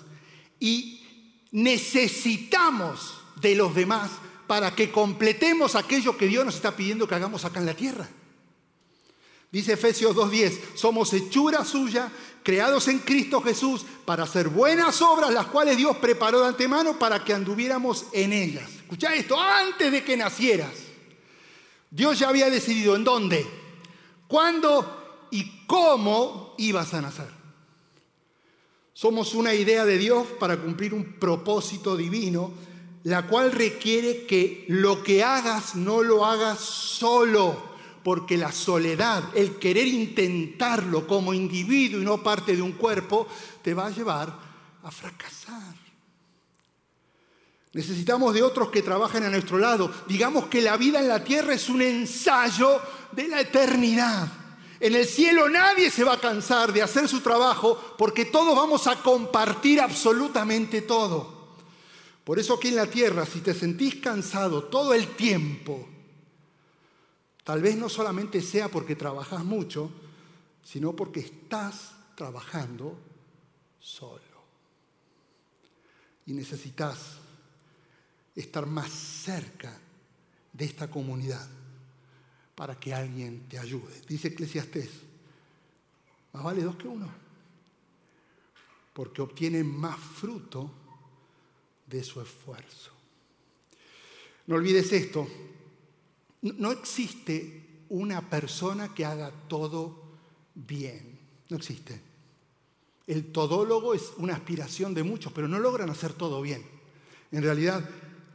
y 0.59 1.03
necesitamos 1.53 3.21
de 3.41 3.55
los 3.55 3.75
demás 3.75 4.11
para 4.47 4.75
que 4.75 4.91
completemos 4.91 5.75
aquello 5.75 6.17
que 6.17 6.27
Dios 6.27 6.45
nos 6.45 6.57
está 6.57 6.75
pidiendo 6.75 7.07
que 7.07 7.15
hagamos 7.15 7.45
acá 7.45 7.61
en 7.61 7.67
la 7.67 7.75
tierra. 7.75 8.09
Dice 9.53 9.73
Efesios 9.73 10.15
2.10, 10.15 10.77
somos 10.77 11.13
hechura 11.13 11.65
suya, 11.65 12.11
creados 12.43 12.87
en 12.89 13.01
Cristo 13.01 13.43
Jesús 13.43 13.85
para 14.05 14.23
hacer 14.23 14.49
buenas 14.49 15.03
obras, 15.03 15.33
las 15.33 15.47
cuales 15.47 15.77
Dios 15.77 15.97
preparó 15.97 16.41
de 16.41 16.49
antemano 16.49 16.99
para 16.99 17.25
que 17.25 17.35
anduviéramos 17.35 18.07
en 18.13 18.33
ellas. 18.33 18.71
Escucha 18.71 19.15
esto, 19.15 19.39
antes 19.39 19.91
de 19.91 20.05
que 20.05 20.17
nacieras, 20.17 20.71
Dios 21.91 22.21
ya 22.21 22.29
había 22.29 22.49
decidido 22.49 22.95
en 22.95 23.03
dónde, 23.03 23.45
cuándo 24.29 25.27
y 25.33 25.67
cómo 25.67 26.55
ibas 26.59 26.95
a 26.95 27.01
nacer. 27.01 27.41
Somos 28.93 29.35
una 29.35 29.55
idea 29.55 29.85
de 29.85 29.99
Dios 29.99 30.27
para 30.39 30.59
cumplir 30.59 30.95
un 30.95 31.15
propósito 31.15 31.97
divino, 31.97 32.53
la 33.05 33.27
cual 33.27 33.51
requiere 33.51 34.27
que 34.27 34.67
lo 34.69 35.03
que 35.03 35.25
hagas 35.25 35.75
no 35.75 36.03
lo 36.03 36.25
hagas 36.25 36.61
solo, 36.61 37.70
porque 38.03 38.37
la 38.37 38.53
soledad, 38.53 39.25
el 39.35 39.59
querer 39.59 39.87
intentarlo 39.87 41.07
como 41.07 41.35
individuo 41.35 42.01
y 42.01 42.05
no 42.05 42.23
parte 42.23 42.57
de 42.57 42.63
un 42.63 42.73
cuerpo, 42.73 43.27
te 43.63 43.75
va 43.75 43.87
a 43.87 43.91
llevar 43.91 44.33
a 44.83 44.91
fracasar. 44.91 45.75
Necesitamos 47.73 48.35
de 48.35 48.43
otros 48.43 48.71
que 48.71 48.83
trabajen 48.83 49.23
a 49.23 49.31
nuestro 49.31 49.59
lado. 49.59 49.93
Digamos 50.09 50.47
que 50.47 50.61
la 50.61 50.77
vida 50.77 50.99
en 50.99 51.09
la 51.09 51.23
tierra 51.23 51.55
es 51.55 51.69
un 51.69 51.83
ensayo 51.83 52.81
de 53.13 53.29
la 53.29 53.41
eternidad. 53.41 54.29
En 54.81 54.95
el 54.95 55.07
cielo 55.07 55.49
nadie 55.49 55.91
se 55.91 56.03
va 56.03 56.15
a 56.15 56.21
cansar 56.21 56.73
de 56.73 56.83
hacer 56.83 57.07
su 57.07 57.21
trabajo 57.21 57.95
porque 57.99 58.25
todos 58.25 58.57
vamos 58.57 58.87
a 58.87 58.97
compartir 58.97 59.81
absolutamente 59.81 60.83
todo. 60.83 61.41
Por 62.25 62.39
eso 62.39 62.55
aquí 62.55 62.69
en 62.69 62.77
la 62.77 62.87
tierra, 62.87 63.27
si 63.27 63.41
te 63.41 63.55
sentís 63.55 63.97
cansado 63.97 64.65
todo 64.65 64.95
el 64.95 65.07
tiempo, 65.09 65.87
tal 67.45 67.63
vez 67.63 67.77
no 67.77 67.89
solamente 67.89 68.41
sea 68.41 68.69
porque 68.69 68.97
trabajas 68.97 69.45
mucho, 69.45 69.91
sino 70.63 70.95
porque 70.95 71.21
estás 71.21 71.95
trabajando 72.15 72.99
solo. 73.79 74.21
Y 76.27 76.33
necesitas 76.33 77.19
estar 78.37 78.67
más 78.67 78.91
cerca 78.91 79.77
de 80.53 80.65
esta 80.65 80.91
comunidad 80.91 81.49
para 82.55 82.79
que 82.79 82.93
alguien 82.93 83.49
te 83.49 83.59
ayude. 83.59 84.03
Dice 84.07 84.29
Eclesiastés, 84.29 84.91
más 86.33 86.45
vale 86.45 86.63
dos 86.63 86.77
que 86.77 86.89
uno, 86.89 87.11
porque 88.93 89.23
obtiene 89.23 89.65
más 89.65 89.99
fruto 89.99 90.71
de 91.87 92.05
su 92.05 92.21
esfuerzo. 92.21 92.93
No 94.47 94.57
olvides 94.57 94.93
esto, 94.93 95.27
no 96.43 96.73
existe 96.73 97.85
una 97.91 98.29
persona 98.29 98.95
que 98.95 99.05
haga 99.05 99.31
todo 99.49 100.03
bien. 100.55 101.19
No 101.49 101.57
existe. 101.57 102.01
El 103.07 103.33
todólogo 103.33 103.93
es 103.95 104.13
una 104.19 104.35
aspiración 104.35 104.95
de 104.95 105.03
muchos, 105.03 105.33
pero 105.33 105.49
no 105.49 105.59
logran 105.59 105.91
hacer 105.91 106.13
todo 106.13 106.41
bien. 106.41 106.65
En 107.33 107.43
realidad 107.43 107.89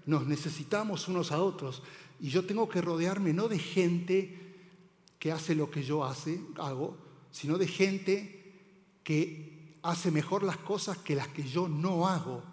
nos 0.05 0.27
necesitamos 0.27 1.07
unos 1.07 1.31
a 1.31 1.41
otros 1.41 1.81
y 2.19 2.29
yo 2.29 2.45
tengo 2.45 2.69
que 2.69 2.81
rodearme 2.81 3.33
no 3.33 3.47
de 3.47 3.59
gente 3.59 4.37
que 5.17 5.31
hace 5.31 5.55
lo 5.55 5.71
que 5.71 5.83
yo 5.83 6.03
hago, 6.03 6.97
sino 7.31 7.57
de 7.57 7.67
gente 7.67 8.53
que 9.03 9.77
hace 9.81 10.11
mejor 10.11 10.43
las 10.43 10.57
cosas 10.57 10.97
que 10.97 11.15
las 11.15 11.29
que 11.29 11.43
yo 11.43 11.67
no 11.67 12.07
hago. 12.07 12.43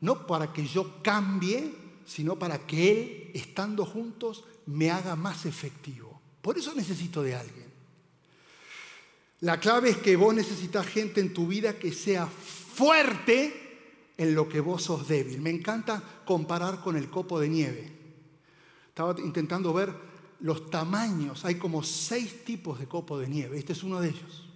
No 0.00 0.26
para 0.26 0.52
que 0.52 0.66
yo 0.66 1.02
cambie, 1.02 1.74
sino 2.04 2.38
para 2.38 2.66
que 2.66 2.90
Él, 2.90 3.30
estando 3.34 3.84
juntos, 3.84 4.44
me 4.68 4.90
haga 4.90 5.16
más 5.16 5.46
efectivo. 5.46 6.20
Por 6.42 6.58
eso 6.58 6.74
necesito 6.74 7.22
de 7.22 7.34
alguien. 7.34 7.68
La 9.40 9.58
clave 9.58 9.90
es 9.90 9.96
que 9.98 10.16
vos 10.16 10.34
necesitas 10.34 10.86
gente 10.86 11.20
en 11.20 11.32
tu 11.32 11.46
vida 11.46 11.78
que 11.78 11.92
sea 11.92 12.26
fuerte 12.26 14.12
en 14.16 14.34
lo 14.34 14.48
que 14.48 14.60
vos 14.60 14.82
sos 14.82 15.08
débil. 15.08 15.40
Me 15.40 15.50
encanta 15.50 16.02
comparar 16.24 16.80
con 16.82 16.96
el 16.96 17.08
copo 17.08 17.40
de 17.40 17.48
nieve. 17.48 17.92
Estaba 18.88 19.18
intentando 19.20 19.72
ver 19.72 19.94
los 20.40 20.68
tamaños. 20.70 21.44
Hay 21.44 21.54
como 21.54 21.82
seis 21.82 22.44
tipos 22.44 22.78
de 22.78 22.86
copo 22.86 23.18
de 23.18 23.28
nieve. 23.28 23.58
Este 23.58 23.72
es 23.72 23.82
uno 23.82 24.00
de 24.00 24.08
ellos. 24.08 24.48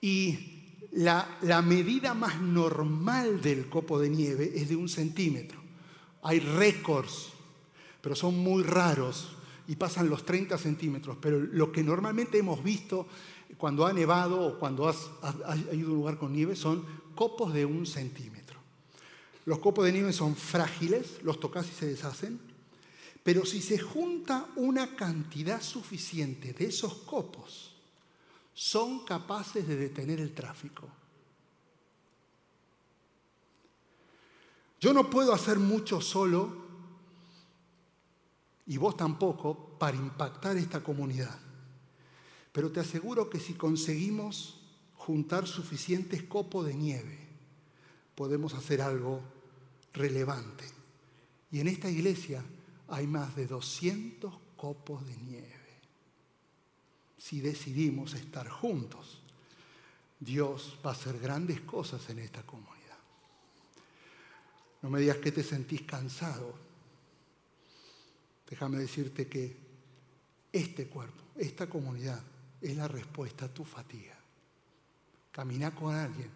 Y 0.00 0.62
la, 0.92 1.38
la 1.42 1.60
medida 1.60 2.14
más 2.14 2.40
normal 2.40 3.42
del 3.42 3.68
copo 3.68 3.98
de 3.98 4.08
nieve 4.08 4.52
es 4.54 4.68
de 4.68 4.76
un 4.76 4.88
centímetro. 4.88 5.60
Hay 6.22 6.38
récords, 6.38 7.33
pero 8.04 8.14
son 8.14 8.36
muy 8.36 8.62
raros 8.62 9.28
y 9.66 9.76
pasan 9.76 10.10
los 10.10 10.26
30 10.26 10.58
centímetros. 10.58 11.16
Pero 11.22 11.40
lo 11.40 11.72
que 11.72 11.82
normalmente 11.82 12.36
hemos 12.36 12.62
visto 12.62 13.06
cuando 13.56 13.86
ha 13.86 13.94
nevado 13.94 14.42
o 14.42 14.58
cuando 14.58 14.86
has, 14.86 15.08
ido 15.72 15.88
a 15.88 15.90
un 15.90 15.96
lugar 15.96 16.18
con 16.18 16.34
nieve 16.34 16.54
son 16.54 16.84
copos 17.14 17.54
de 17.54 17.64
un 17.64 17.86
centímetro. 17.86 18.60
Los 19.46 19.58
copos 19.58 19.86
de 19.86 19.92
nieve 19.92 20.12
son 20.12 20.36
frágiles, 20.36 21.22
los 21.22 21.40
tocas 21.40 21.66
y 21.66 21.72
se 21.72 21.86
deshacen, 21.86 22.38
pero 23.22 23.46
si 23.46 23.62
se 23.62 23.78
junta 23.78 24.48
una 24.56 24.96
cantidad 24.96 25.62
suficiente 25.62 26.52
de 26.52 26.66
esos 26.66 26.92
copos, 27.06 27.74
son 28.52 29.06
capaces 29.06 29.66
de 29.66 29.76
detener 29.76 30.20
el 30.20 30.34
tráfico. 30.34 30.90
Yo 34.78 34.92
no 34.92 35.08
puedo 35.08 35.32
hacer 35.32 35.58
mucho 35.58 36.02
solo 36.02 36.63
y 38.66 38.76
vos 38.76 38.96
tampoco 38.96 39.76
para 39.78 39.96
impactar 39.96 40.56
esta 40.56 40.82
comunidad. 40.82 41.38
Pero 42.52 42.70
te 42.70 42.80
aseguro 42.80 43.28
que 43.28 43.40
si 43.40 43.54
conseguimos 43.54 44.60
juntar 44.94 45.46
suficientes 45.46 46.22
copos 46.22 46.66
de 46.66 46.74
nieve, 46.74 47.18
podemos 48.14 48.54
hacer 48.54 48.80
algo 48.80 49.20
relevante. 49.92 50.64
Y 51.50 51.60
en 51.60 51.68
esta 51.68 51.90
iglesia 51.90 52.42
hay 52.88 53.06
más 53.06 53.36
de 53.36 53.46
200 53.46 54.34
copos 54.56 55.06
de 55.06 55.16
nieve. 55.18 55.50
Si 57.18 57.40
decidimos 57.40 58.14
estar 58.14 58.48
juntos, 58.48 59.20
Dios 60.20 60.78
va 60.84 60.90
a 60.90 60.94
hacer 60.94 61.18
grandes 61.18 61.60
cosas 61.60 62.08
en 62.10 62.20
esta 62.20 62.42
comunidad. 62.42 62.74
No 64.82 64.90
me 64.90 65.00
digas 65.00 65.18
que 65.18 65.32
te 65.32 65.42
sentís 65.42 65.82
cansado 65.82 66.63
Déjame 68.48 68.78
decirte 68.78 69.26
que 69.26 69.56
este 70.52 70.86
cuerpo, 70.86 71.22
esta 71.36 71.68
comunidad, 71.68 72.22
es 72.60 72.76
la 72.76 72.88
respuesta 72.88 73.46
a 73.46 73.52
tu 73.52 73.64
fatiga. 73.64 74.16
Camina 75.30 75.74
con 75.74 75.94
alguien 75.94 76.30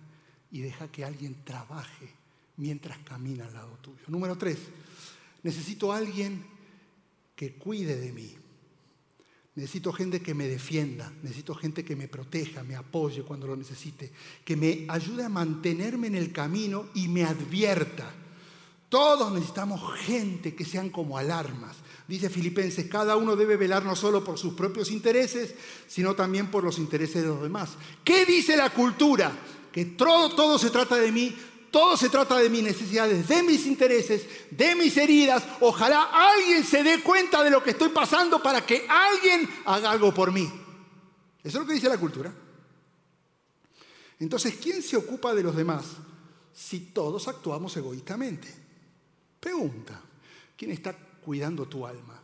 y 0.50 0.60
deja 0.60 0.90
que 0.90 1.04
alguien 1.04 1.44
trabaje 1.44 2.08
mientras 2.56 2.98
camina 2.98 3.46
al 3.46 3.54
lado 3.54 3.78
tuyo. 3.80 4.02
Número 4.08 4.36
tres, 4.36 4.58
necesito 5.42 5.92
alguien 5.92 6.44
que 7.36 7.54
cuide 7.54 7.96
de 7.96 8.12
mí. 8.12 8.34
Necesito 9.54 9.92
gente 9.92 10.20
que 10.20 10.34
me 10.34 10.46
defienda, 10.46 11.12
necesito 11.22 11.54
gente 11.54 11.84
que 11.84 11.96
me 11.96 12.06
proteja, 12.06 12.62
me 12.62 12.76
apoye 12.76 13.22
cuando 13.22 13.46
lo 13.48 13.56
necesite, 13.56 14.12
que 14.44 14.56
me 14.56 14.86
ayude 14.88 15.24
a 15.24 15.28
mantenerme 15.28 16.06
en 16.06 16.14
el 16.14 16.32
camino 16.32 16.86
y 16.94 17.08
me 17.08 17.24
advierta. 17.24 18.12
Todos 18.88 19.32
necesitamos 19.32 19.80
gente 19.98 20.54
que 20.54 20.64
sean 20.64 20.90
como 20.90 21.18
alarmas, 21.18 21.76
Dice 22.08 22.30
Filipenses, 22.30 22.86
cada 22.86 23.16
uno 23.16 23.36
debe 23.36 23.58
velar 23.58 23.84
no 23.84 23.94
solo 23.94 24.24
por 24.24 24.38
sus 24.38 24.54
propios 24.54 24.90
intereses, 24.90 25.54
sino 25.86 26.16
también 26.16 26.50
por 26.50 26.64
los 26.64 26.78
intereses 26.78 27.20
de 27.20 27.28
los 27.28 27.42
demás. 27.42 27.72
¿Qué 28.02 28.24
dice 28.24 28.56
la 28.56 28.70
cultura? 28.70 29.30
Que 29.70 29.84
todo, 29.84 30.34
todo 30.34 30.58
se 30.58 30.70
trata 30.70 30.96
de 30.96 31.12
mí, 31.12 31.36
todo 31.70 31.98
se 31.98 32.08
trata 32.08 32.38
de 32.38 32.48
mis 32.48 32.62
necesidades, 32.62 33.28
de 33.28 33.42
mis 33.42 33.66
intereses, 33.66 34.26
de 34.50 34.74
mis 34.74 34.96
heridas. 34.96 35.44
Ojalá 35.60 36.04
alguien 36.04 36.64
se 36.64 36.82
dé 36.82 37.02
cuenta 37.02 37.44
de 37.44 37.50
lo 37.50 37.62
que 37.62 37.72
estoy 37.72 37.90
pasando 37.90 38.42
para 38.42 38.64
que 38.64 38.86
alguien 38.88 39.46
haga 39.66 39.90
algo 39.90 40.14
por 40.14 40.32
mí. 40.32 40.50
Eso 41.44 41.58
es 41.58 41.62
lo 41.62 41.66
que 41.66 41.74
dice 41.74 41.90
la 41.90 41.98
cultura. 41.98 42.32
Entonces, 44.18 44.54
¿quién 44.54 44.82
se 44.82 44.96
ocupa 44.96 45.34
de 45.34 45.42
los 45.42 45.54
demás 45.54 45.84
si 46.54 46.80
todos 46.80 47.28
actuamos 47.28 47.76
egoístamente? 47.76 48.67
Pregunta, 49.40 50.00
¿quién 50.56 50.72
está 50.72 50.96
cuidando 51.28 51.68
tu 51.68 51.86
alma. 51.86 52.18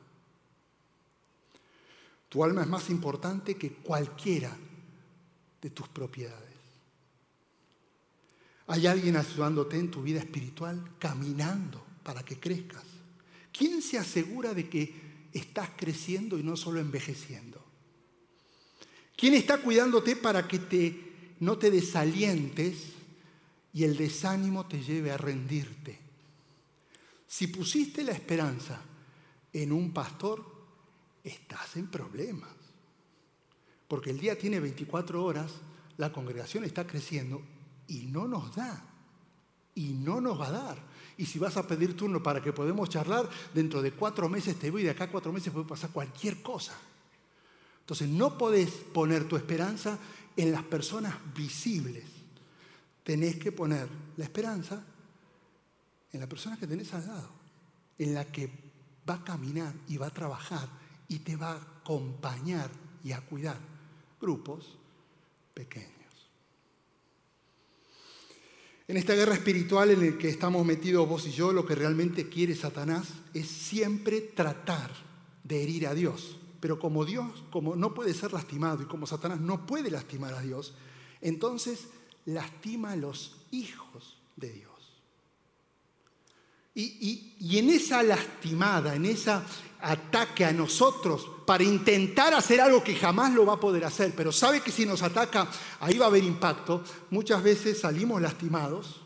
Tu 2.31 2.42
alma 2.42 2.62
es 2.62 2.68
más 2.68 2.88
importante 2.88 3.55
que 3.55 3.70
cualquiera 3.70 4.57
de 5.61 5.68
tus 5.68 5.88
propiedades. 5.88 6.57
Hay 8.68 8.87
alguien 8.87 9.16
ayudándote 9.16 9.79
en 9.79 9.90
tu 9.90 10.03
vida 10.03 10.20
espiritual, 10.20 10.83
caminando 10.98 11.85
para 12.03 12.24
que 12.24 12.40
crezcas. 12.40 12.85
¿Quién 13.53 13.83
se 13.83 13.98
asegura 13.98 14.55
de 14.55 14.70
que 14.70 15.29
estás 15.35 15.68
creciendo 15.77 16.38
y 16.38 16.42
no 16.42 16.57
solo 16.57 16.81
envejeciendo? 16.81 17.62
¿Quién 19.18 19.35
está 19.35 19.61
cuidándote 19.61 20.16
para 20.16 20.48
que 20.48 20.61
te, 20.61 21.35
no 21.40 21.59
te 21.59 21.70
desalientes 21.70 22.94
y 23.74 23.85
el 23.85 23.98
desánimo 23.98 24.66
te 24.66 24.83
lleve 24.83 25.12
a 25.12 25.18
rendirte? 25.18 26.04
Si 27.35 27.49
pusiste 27.49 28.05
la 28.05 28.12
esperanza 28.12 28.81
en 29.53 29.73
un 29.73 29.92
pastor, 29.92 30.40
estás 31.25 31.75
en 31.75 31.88
problemas. 31.88 32.53
Porque 33.88 34.11
el 34.11 34.20
día 34.20 34.38
tiene 34.38 34.61
24 34.61 35.25
horas, 35.25 35.51
la 35.97 36.12
congregación 36.12 36.62
está 36.62 36.87
creciendo 36.87 37.42
y 37.88 38.03
no 38.03 38.29
nos 38.29 38.55
da. 38.55 38.85
Y 39.75 39.94
no 39.94 40.20
nos 40.20 40.40
va 40.40 40.47
a 40.47 40.53
dar. 40.53 40.79
Y 41.18 41.27
si 41.27 41.40
vas 41.40 41.57
a 41.57 41.66
pedir 41.66 41.97
turno 41.97 42.23
para 42.23 42.40
que 42.40 42.53
podamos 42.53 42.88
charlar, 42.88 43.29
dentro 43.53 43.83
de 43.83 43.90
cuatro 43.90 44.29
meses 44.29 44.57
te 44.57 44.70
voy 44.70 44.85
de 44.85 44.90
acá 44.90 45.03
a 45.03 45.11
cuatro 45.11 45.33
meses 45.33 45.53
puede 45.53 45.66
pasar 45.66 45.90
cualquier 45.90 46.40
cosa. 46.40 46.79
Entonces 47.81 48.09
no 48.09 48.38
podés 48.38 48.70
poner 48.70 49.27
tu 49.27 49.35
esperanza 49.35 49.99
en 50.37 50.53
las 50.53 50.62
personas 50.62 51.16
visibles. 51.35 52.05
Tenés 53.03 53.40
que 53.40 53.51
poner 53.51 53.88
la 54.18 54.23
esperanza 54.23 54.87
en 56.14 56.20
la 56.20 56.29
persona 56.29 56.57
que 56.57 56.68
tenés 56.68 56.94
al 56.94 57.07
lado, 57.07 57.29
en 57.98 58.14
la 58.14 58.24
que 58.24 58.48
va 59.09 59.14
a 59.14 59.24
caminar 59.24 59.74
y 59.88 59.96
va 59.96 60.07
a 60.07 60.14
trabajar 60.14 60.68
y 61.09 61.18
te 61.18 61.35
va 61.35 61.53
a 61.53 61.57
acompañar 61.57 62.70
y 63.03 63.12
a 63.12 63.20
cuidar. 63.20 63.59
Grupos 64.20 64.79
pequeños. 65.53 65.90
En 68.87 68.96
esta 68.96 69.14
guerra 69.14 69.35
espiritual 69.35 69.90
en 69.90 70.12
la 70.12 70.18
que 70.18 70.29
estamos 70.29 70.64
metidos 70.64 71.09
vos 71.09 71.27
y 71.27 71.33
yo, 71.33 71.53
lo 71.53 71.66
que 71.66 71.74
realmente 71.74 72.29
quiere 72.29 72.55
Satanás 72.55 73.09
es 73.35 73.48
siempre 73.48 74.20
tratar 74.20 74.92
de 75.42 75.62
herir 75.62 75.87
a 75.88 75.94
Dios. 75.94 76.38
Pero 76.61 76.79
como 76.79 77.05
Dios, 77.05 77.42
como 77.50 77.74
no 77.77 77.92
puede 77.92 78.14
ser 78.14 78.33
lastimado 78.33 78.83
y 78.83 78.87
como 78.87 79.07
Satanás 79.07 79.40
no 79.40 79.66
puede 79.66 79.90
lastimar 79.90 80.33
a 80.35 80.42
Dios, 80.42 80.74
entonces 81.20 81.88
lastima 82.24 82.92
a 82.92 82.96
los 82.96 83.44
hijos 83.50 84.16
de 84.37 84.50
Dios. 84.50 84.73
Y, 86.74 87.58
en 87.58 87.70
esa 87.70 88.02
lastimada, 88.02 88.96
en 88.96 89.06
ese 89.06 89.32
ataque 89.80 90.44
a 90.44 90.52
nosotros 90.52 91.30
para 91.46 91.62
intentar 91.62 92.34
hacer 92.34 92.60
algo 92.60 92.82
que 92.82 92.96
jamás 92.96 93.32
lo 93.32 93.46
va 93.46 93.54
a 93.54 93.60
poder 93.60 93.84
hacer, 93.84 94.12
pero 94.16 94.32
sabe 94.32 94.60
que 94.60 94.72
si 94.72 94.84
nos 94.84 95.02
ataca 95.02 95.48
ahí 95.80 95.98
va 95.98 96.06
a 96.06 96.08
haber 96.08 96.24
impacto, 96.24 96.82
muchas 97.10 97.42
veces 97.42 97.80
salimos 97.80 98.20
lastimados. 98.20 99.02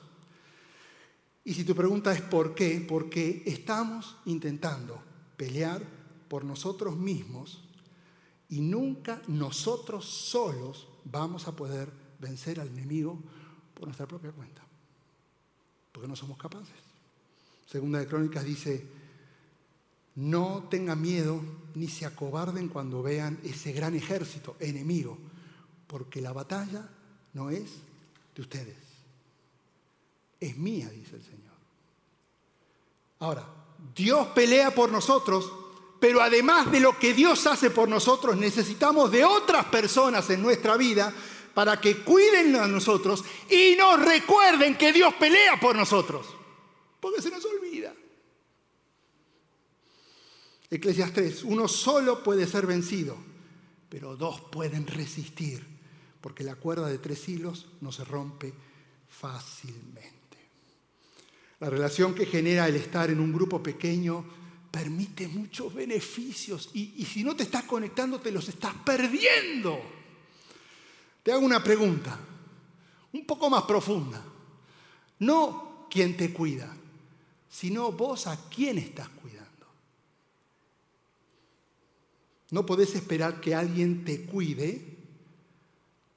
Y 1.45 1.53
si 1.53 1.65
tu 1.65 1.75
pregunta 1.75 2.13
es 2.13 2.23
por 2.23 2.55
qué, 2.55 2.85
porque 2.87 3.43
estamos 3.45 4.17
intentando 4.25 5.03
pelear 5.37 5.83
por 6.29 6.45
nosotros 6.45 6.97
mismos 6.97 7.65
y 8.49 8.61
nunca 8.61 9.21
nosotros 9.27 10.07
solos 10.07 10.89
vamos 11.05 11.49
a 11.49 11.57
poder 11.57 11.91
vencer 12.19 12.61
al 12.61 12.69
enemigo 12.69 13.19
por 13.75 13.85
nuestra 13.85 14.07
propia 14.07 14.33
cuenta, 14.33 14.63
porque 15.93 16.09
no 16.09 16.17
somos 16.17 16.39
capaces. 16.39 16.88
Segunda 17.71 17.99
de 17.99 18.07
Crónicas 18.07 18.45
dice, 18.45 18.83
No 20.15 20.67
tengan 20.71 21.01
miedo 21.03 21.41
ni 21.75 21.87
se 21.87 22.07
acobarden 22.07 22.69
cuando 22.69 23.03
vean 23.03 23.39
ese 23.45 23.73
gran 23.73 23.95
ejército 23.95 24.57
enemigo, 24.59 25.19
porque 25.87 26.23
la 26.23 26.33
batalla 26.33 26.89
no 27.35 27.51
es 27.51 27.71
de 28.35 28.43
ustedes, 28.43 28.77
es 30.41 30.57
mía, 30.57 30.89
dice 30.89 31.17
el 31.17 31.23
Señor. 31.23 31.39
Ahora, 33.19 33.47
Dios 33.95 34.29
pelea 34.29 34.75
por 34.75 34.91
nosotros, 34.91 35.53
pero 36.01 36.23
además 36.23 36.73
de 36.73 36.81
lo 36.81 36.99
que 36.99 37.13
Dios 37.13 37.47
hace 37.47 37.71
por 37.71 37.89
nosotros, 37.89 38.37
necesitamos 38.37 39.11
de 39.11 39.25
otras 39.27 39.67
personas 39.67 40.31
en 40.31 40.41
nuestra 40.41 40.79
vida 40.79 41.13
para 41.53 41.79
que 41.79 41.99
cuiden 41.99 42.57
a 42.57 42.67
nosotros 42.67 43.25
y 43.51 43.77
nos 43.77 44.03
recuerden 44.03 44.79
que 44.79 44.93
Dios 44.93 45.13
pelea 45.15 45.61
por 45.61 45.77
nosotros. 45.77 46.38
Porque 47.01 47.23
se 47.23 47.31
nos 47.31 47.45
olvida. 47.45 47.95
Eclesias 50.71 51.13
3, 51.13 51.45
uno 51.45 51.67
solo 51.67 52.23
puede 52.23 52.47
ser 52.47 52.67
vencido, 52.67 53.17
pero 53.89 54.17
dos 54.17 54.41
pueden 54.53 54.87
resistir, 54.87 55.65
porque 56.21 56.45
la 56.45 56.57
cuerda 56.57 56.89
de 56.89 56.99
tres 56.99 57.27
hilos 57.29 57.67
no 57.81 57.91
se 57.91 58.05
rompe 58.05 58.53
fácilmente. 59.09 60.19
La 61.61 61.71
relación 61.71 62.15
que 62.15 62.27
genera 62.27 62.69
el 62.69 62.77
estar 62.77 63.11
en 63.11 63.19
un 63.19 63.33
grupo 63.33 63.63
pequeño 63.63 64.25
permite 64.71 65.27
muchos 65.27 65.75
beneficios 65.75 66.71
y, 66.75 67.05
si 67.05 67.25
no 67.25 67.35
te 67.35 67.45
estás 67.45 67.65
conectando 67.65 68.21
te 68.21 68.31
los 68.31 68.49
estás 68.49 68.75
perdiendo. 68.85 69.81
Te 71.23 71.33
hago 71.33 71.45
una 71.45 71.65
pregunta, 71.65 72.19
un 73.13 73.27
poco 73.27 73.49
más 73.49 73.63
profunda. 73.65 74.23
No 75.21 75.87
quién 75.91 76.17
te 76.17 76.33
cuida, 76.33 76.73
sino 77.49 77.93
vos 77.93 78.27
a 78.27 78.49
quién 78.49 78.79
estás 78.79 79.09
cuidando. 79.09 79.49
No 82.51 82.65
podés 82.65 82.95
esperar 82.95 83.41
que 83.41 83.55
alguien 83.55 84.05
te 84.05 84.25
cuide 84.25 84.97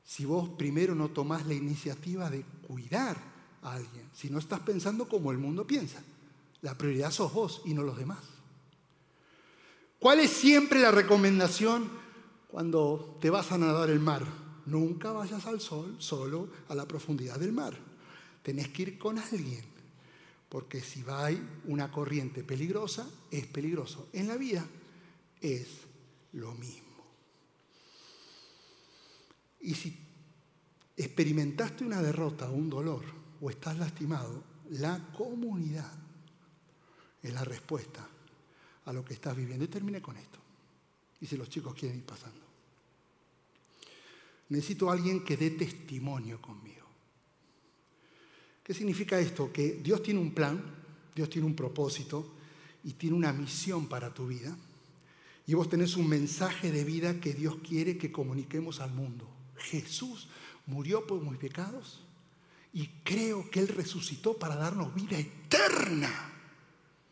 si 0.05 0.25
vos 0.25 0.49
primero 0.49 0.93
no 0.93 1.09
tomás 1.09 1.45
la 1.47 1.53
iniciativa 1.53 2.29
de 2.29 2.43
cuidar 2.67 3.17
a 3.61 3.75
alguien, 3.75 4.09
si 4.13 4.29
no 4.29 4.39
estás 4.39 4.59
pensando 4.59 5.07
como 5.07 5.31
el 5.31 5.37
mundo 5.37 5.65
piensa. 5.65 6.03
La 6.61 6.77
prioridad 6.77 7.11
sos 7.11 7.33
vos 7.33 7.61
y 7.63 7.73
no 7.73 7.81
los 7.81 7.97
demás. 7.97 8.19
¿Cuál 9.99 10.19
es 10.19 10.31
siempre 10.31 10.79
la 10.79 10.91
recomendación 10.91 11.89
cuando 12.49 13.17
te 13.21 13.29
vas 13.29 13.51
a 13.51 13.57
nadar 13.57 13.89
el 13.89 13.99
mar? 13.99 14.25
Nunca 14.65 15.11
vayas 15.11 15.45
al 15.45 15.61
sol 15.61 15.95
solo 15.99 16.49
a 16.69 16.75
la 16.75 16.87
profundidad 16.87 17.39
del 17.39 17.53
mar. 17.53 17.77
Tenés 18.43 18.67
que 18.69 18.81
ir 18.81 18.97
con 18.97 19.17
alguien, 19.17 19.63
porque 20.51 20.81
si 20.81 21.01
va 21.01 21.29
una 21.67 21.89
corriente 21.89 22.43
peligrosa, 22.43 23.09
es 23.31 23.47
peligroso. 23.47 24.09
En 24.11 24.27
la 24.27 24.35
vida 24.35 24.67
es 25.39 25.65
lo 26.33 26.51
mismo. 26.55 26.91
Y 29.61 29.73
si 29.73 29.97
experimentaste 30.97 31.85
una 31.85 32.01
derrota 32.01 32.49
un 32.49 32.69
dolor 32.69 33.01
o 33.39 33.49
estás 33.49 33.77
lastimado, 33.77 34.43
la 34.71 35.13
comunidad 35.17 35.93
es 37.23 37.33
la 37.33 37.45
respuesta 37.45 38.05
a 38.83 38.91
lo 38.91 39.05
que 39.05 39.13
estás 39.13 39.37
viviendo. 39.37 39.63
Y 39.63 39.69
termine 39.69 40.01
con 40.01 40.17
esto. 40.17 40.39
Y 41.21 41.27
si 41.27 41.37
los 41.37 41.47
chicos 41.47 41.75
quieren 41.75 41.99
ir 41.99 42.05
pasando. 42.05 42.41
Necesito 44.49 44.89
a 44.89 44.93
alguien 44.95 45.23
que 45.23 45.37
dé 45.37 45.51
testimonio 45.51 46.41
conmigo. 46.41 46.90
¿Qué 48.71 48.77
significa 48.77 49.19
esto? 49.19 49.51
Que 49.51 49.81
Dios 49.83 50.01
tiene 50.01 50.21
un 50.21 50.31
plan, 50.31 50.63
Dios 51.13 51.29
tiene 51.29 51.45
un 51.45 51.57
propósito 51.57 52.25
y 52.85 52.93
tiene 52.93 53.17
una 53.17 53.33
misión 53.33 53.87
para 53.87 54.13
tu 54.13 54.27
vida. 54.27 54.55
Y 55.45 55.55
vos 55.55 55.67
tenés 55.67 55.97
un 55.97 56.07
mensaje 56.07 56.71
de 56.71 56.85
vida 56.85 57.19
que 57.19 57.33
Dios 57.33 57.57
quiere 57.67 57.97
que 57.97 58.13
comuniquemos 58.13 58.79
al 58.79 58.93
mundo. 58.93 59.27
Jesús 59.57 60.29
murió 60.67 61.05
por 61.05 61.19
mis 61.19 61.37
pecados 61.37 62.01
y 62.71 62.87
creo 63.03 63.51
que 63.51 63.59
Él 63.59 63.67
resucitó 63.67 64.37
para 64.37 64.55
darnos 64.55 64.95
vida 64.95 65.19
eterna. 65.19 66.31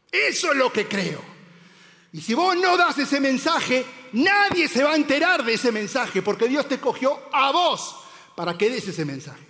Eso 0.10 0.54
es 0.54 0.58
lo 0.58 0.72
que 0.72 0.88
creo. 0.88 1.20
Y 2.14 2.22
si 2.22 2.36
vos 2.36 2.56
no 2.56 2.78
das 2.78 3.00
ese 3.00 3.20
mensaje, 3.20 3.86
nadie 4.14 4.70
se 4.70 4.82
va 4.82 4.94
a 4.94 4.96
enterar 4.96 5.44
de 5.44 5.56
ese 5.56 5.74
mensaje, 5.74 6.22
porque 6.22 6.48
Dios 6.48 6.70
te 6.70 6.80
cogió 6.80 7.20
a 7.34 7.52
vos 7.52 7.98
para 8.34 8.58
que 8.58 8.70
des 8.70 8.88
ese 8.88 9.04
mensaje. 9.04 9.49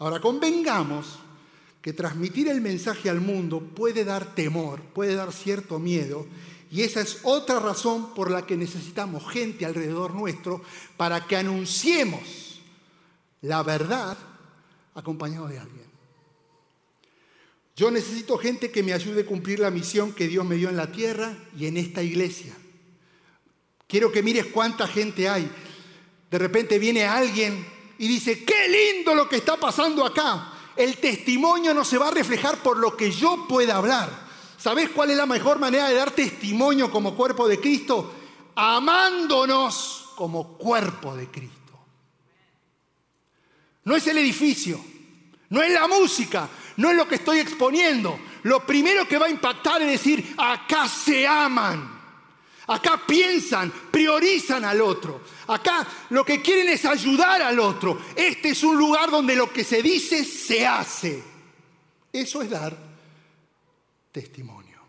Ahora, 0.00 0.18
convengamos 0.18 1.18
que 1.82 1.92
transmitir 1.92 2.48
el 2.48 2.62
mensaje 2.62 3.10
al 3.10 3.20
mundo 3.20 3.60
puede 3.60 4.04
dar 4.04 4.34
temor, 4.34 4.80
puede 4.80 5.14
dar 5.14 5.30
cierto 5.30 5.78
miedo, 5.78 6.26
y 6.70 6.82
esa 6.82 7.02
es 7.02 7.20
otra 7.22 7.60
razón 7.60 8.14
por 8.14 8.30
la 8.30 8.46
que 8.46 8.56
necesitamos 8.56 9.30
gente 9.30 9.66
alrededor 9.66 10.14
nuestro 10.14 10.62
para 10.96 11.26
que 11.26 11.36
anunciemos 11.36 12.62
la 13.42 13.62
verdad 13.62 14.16
acompañado 14.94 15.48
de 15.48 15.58
alguien. 15.58 15.90
Yo 17.76 17.90
necesito 17.90 18.38
gente 18.38 18.70
que 18.70 18.82
me 18.82 18.94
ayude 18.94 19.22
a 19.22 19.26
cumplir 19.26 19.58
la 19.58 19.70
misión 19.70 20.12
que 20.12 20.28
Dios 20.28 20.46
me 20.46 20.56
dio 20.56 20.70
en 20.70 20.76
la 20.76 20.92
tierra 20.92 21.36
y 21.58 21.66
en 21.66 21.76
esta 21.76 22.02
iglesia. 22.02 22.54
Quiero 23.86 24.10
que 24.10 24.22
mires 24.22 24.46
cuánta 24.46 24.86
gente 24.86 25.28
hay. 25.28 25.50
De 26.30 26.38
repente 26.38 26.78
viene 26.78 27.04
alguien 27.04 27.66
y 28.00 28.08
dice, 28.08 28.44
qué 28.44 28.68
lindo 28.68 29.14
lo 29.14 29.28
que 29.28 29.36
está 29.36 29.56
pasando 29.56 30.04
acá. 30.04 30.52
El 30.74 30.96
testimonio 30.96 31.72
no 31.72 31.84
se 31.84 31.98
va 31.98 32.08
a 32.08 32.12
reflejar 32.12 32.58
por 32.58 32.78
lo 32.78 32.96
que 32.96 33.12
yo 33.12 33.46
pueda 33.48 33.76
hablar 33.76 34.30
¿Sabes 34.60 34.90
cuál 34.90 35.10
es 35.10 35.16
la 35.16 35.24
mejor 35.24 35.58
manera 35.58 35.88
de 35.88 35.94
dar 35.94 36.10
testimonio 36.10 36.90
como 36.90 37.14
cuerpo 37.16 37.48
de 37.48 37.58
Cristo? 37.58 38.12
Amándonos 38.54 40.10
como 40.14 40.58
cuerpo 40.58 41.16
de 41.16 41.28
Cristo. 41.28 41.56
No 43.84 43.96
es 43.96 44.06
el 44.06 44.18
edificio, 44.18 44.78
no 45.48 45.62
es 45.62 45.72
la 45.72 45.88
música, 45.88 46.46
no 46.76 46.90
es 46.90 46.96
lo 46.96 47.08
que 47.08 47.14
estoy 47.14 47.38
exponiendo. 47.38 48.20
Lo 48.42 48.66
primero 48.66 49.08
que 49.08 49.16
va 49.16 49.26
a 49.26 49.30
impactar 49.30 49.80
es 49.80 49.92
decir, 49.92 50.34
acá 50.36 50.86
se 50.86 51.26
aman. 51.26 51.99
Acá 52.66 53.02
piensan, 53.06 53.72
priorizan 53.90 54.64
al 54.64 54.80
otro. 54.80 55.22
Acá 55.48 55.86
lo 56.10 56.24
que 56.24 56.40
quieren 56.40 56.68
es 56.68 56.84
ayudar 56.84 57.42
al 57.42 57.58
otro. 57.58 58.00
Este 58.14 58.50
es 58.50 58.62
un 58.62 58.78
lugar 58.78 59.10
donde 59.10 59.34
lo 59.34 59.52
que 59.52 59.64
se 59.64 59.82
dice 59.82 60.24
se 60.24 60.66
hace. 60.66 61.22
Eso 62.12 62.42
es 62.42 62.50
dar 62.50 62.76
testimonio. 64.12 64.80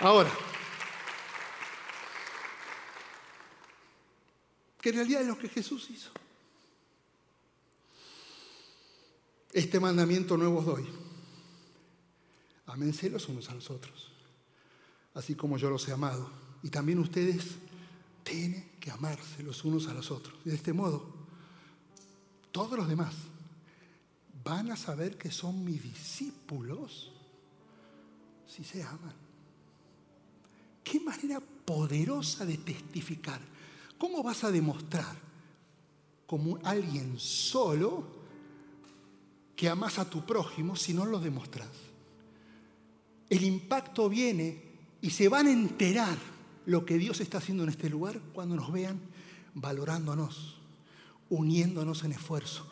Ahora, 0.00 0.30
que 4.80 4.92
realidad 4.92 5.20
es 5.20 5.26
lo 5.26 5.38
que 5.38 5.48
Jesús 5.48 5.90
hizo. 5.90 6.10
Este 9.52 9.78
mandamiento 9.78 10.36
nuevo 10.36 10.60
os 10.60 10.66
doy. 10.66 10.99
Aménse 12.70 13.10
los 13.10 13.28
unos 13.28 13.50
a 13.50 13.54
los 13.54 13.70
otros, 13.70 14.12
así 15.14 15.34
como 15.34 15.58
yo 15.58 15.70
los 15.70 15.86
he 15.88 15.92
amado. 15.92 16.30
Y 16.62 16.70
también 16.70 16.98
ustedes 17.00 17.44
tienen 18.22 18.70
que 18.78 18.90
amarse 18.90 19.42
los 19.42 19.64
unos 19.64 19.88
a 19.88 19.94
los 19.94 20.10
otros. 20.10 20.36
de 20.44 20.54
este 20.54 20.72
modo, 20.72 21.04
todos 22.52 22.78
los 22.78 22.88
demás 22.88 23.14
van 24.44 24.70
a 24.70 24.76
saber 24.76 25.18
que 25.18 25.30
son 25.30 25.64
mis 25.64 25.82
discípulos 25.82 27.12
si 28.46 28.64
se 28.64 28.82
aman. 28.82 29.14
Qué 30.82 31.00
manera 31.00 31.40
poderosa 31.40 32.44
de 32.44 32.58
testificar. 32.58 33.40
¿Cómo 33.98 34.22
vas 34.22 34.44
a 34.44 34.50
demostrar 34.50 35.16
como 36.26 36.58
alguien 36.64 37.18
solo 37.18 38.04
que 39.54 39.68
amas 39.68 39.98
a 39.98 40.08
tu 40.08 40.24
prójimo 40.24 40.74
si 40.74 40.94
no 40.94 41.04
lo 41.04 41.20
demostras? 41.20 41.89
El 43.30 43.44
impacto 43.44 44.10
viene 44.10 44.62
y 45.00 45.10
se 45.10 45.28
van 45.28 45.46
a 45.46 45.52
enterar 45.52 46.18
lo 46.66 46.84
que 46.84 46.98
Dios 46.98 47.20
está 47.20 47.38
haciendo 47.38 47.62
en 47.62 47.70
este 47.70 47.88
lugar 47.88 48.20
cuando 48.34 48.56
nos 48.56 48.70
vean 48.70 49.00
valorándonos, 49.54 50.58
uniéndonos 51.30 52.04
en 52.04 52.12
esfuerzo 52.12 52.66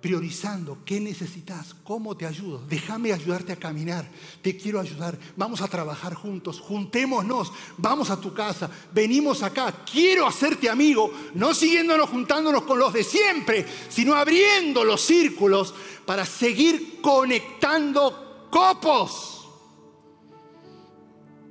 priorizando 0.00 0.78
qué 0.84 0.98
necesitas, 0.98 1.74
cómo 1.84 2.16
te 2.16 2.26
ayudo. 2.26 2.62
Déjame 2.68 3.12
ayudarte 3.12 3.52
a 3.52 3.56
caminar, 3.56 4.08
te 4.42 4.56
quiero 4.56 4.80
ayudar. 4.80 5.18
Vamos 5.36 5.60
a 5.60 5.68
trabajar 5.68 6.14
juntos, 6.14 6.60
juntémonos, 6.60 7.52
vamos 7.76 8.10
a 8.10 8.20
tu 8.20 8.32
casa, 8.32 8.70
venimos 8.92 9.42
acá, 9.42 9.84
quiero 9.90 10.26
hacerte 10.26 10.70
amigo, 10.70 11.12
no 11.34 11.52
siguiéndonos 11.54 12.08
juntándonos 12.08 12.62
con 12.62 12.78
los 12.78 12.92
de 12.92 13.04
siempre, 13.04 13.66
sino 13.88 14.14
abriendo 14.14 14.84
los 14.84 15.02
círculos 15.02 15.74
para 16.06 16.24
seguir 16.24 17.00
conectando 17.02 18.48
copos. 18.50 19.29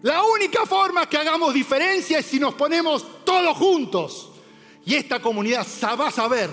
La 0.02 0.24
única 0.24 0.66
forma 0.66 1.08
que 1.10 1.18
hagamos 1.18 1.54
diferencia 1.54 2.20
es 2.20 2.26
si 2.26 2.40
nos 2.40 2.54
ponemos 2.54 3.26
todos 3.26 3.58
juntos. 3.58 4.32
Y 4.86 4.96
esta 4.96 5.22
comunidad 5.22 5.68
va 6.00 6.08
a 6.08 6.12
saber 6.12 6.50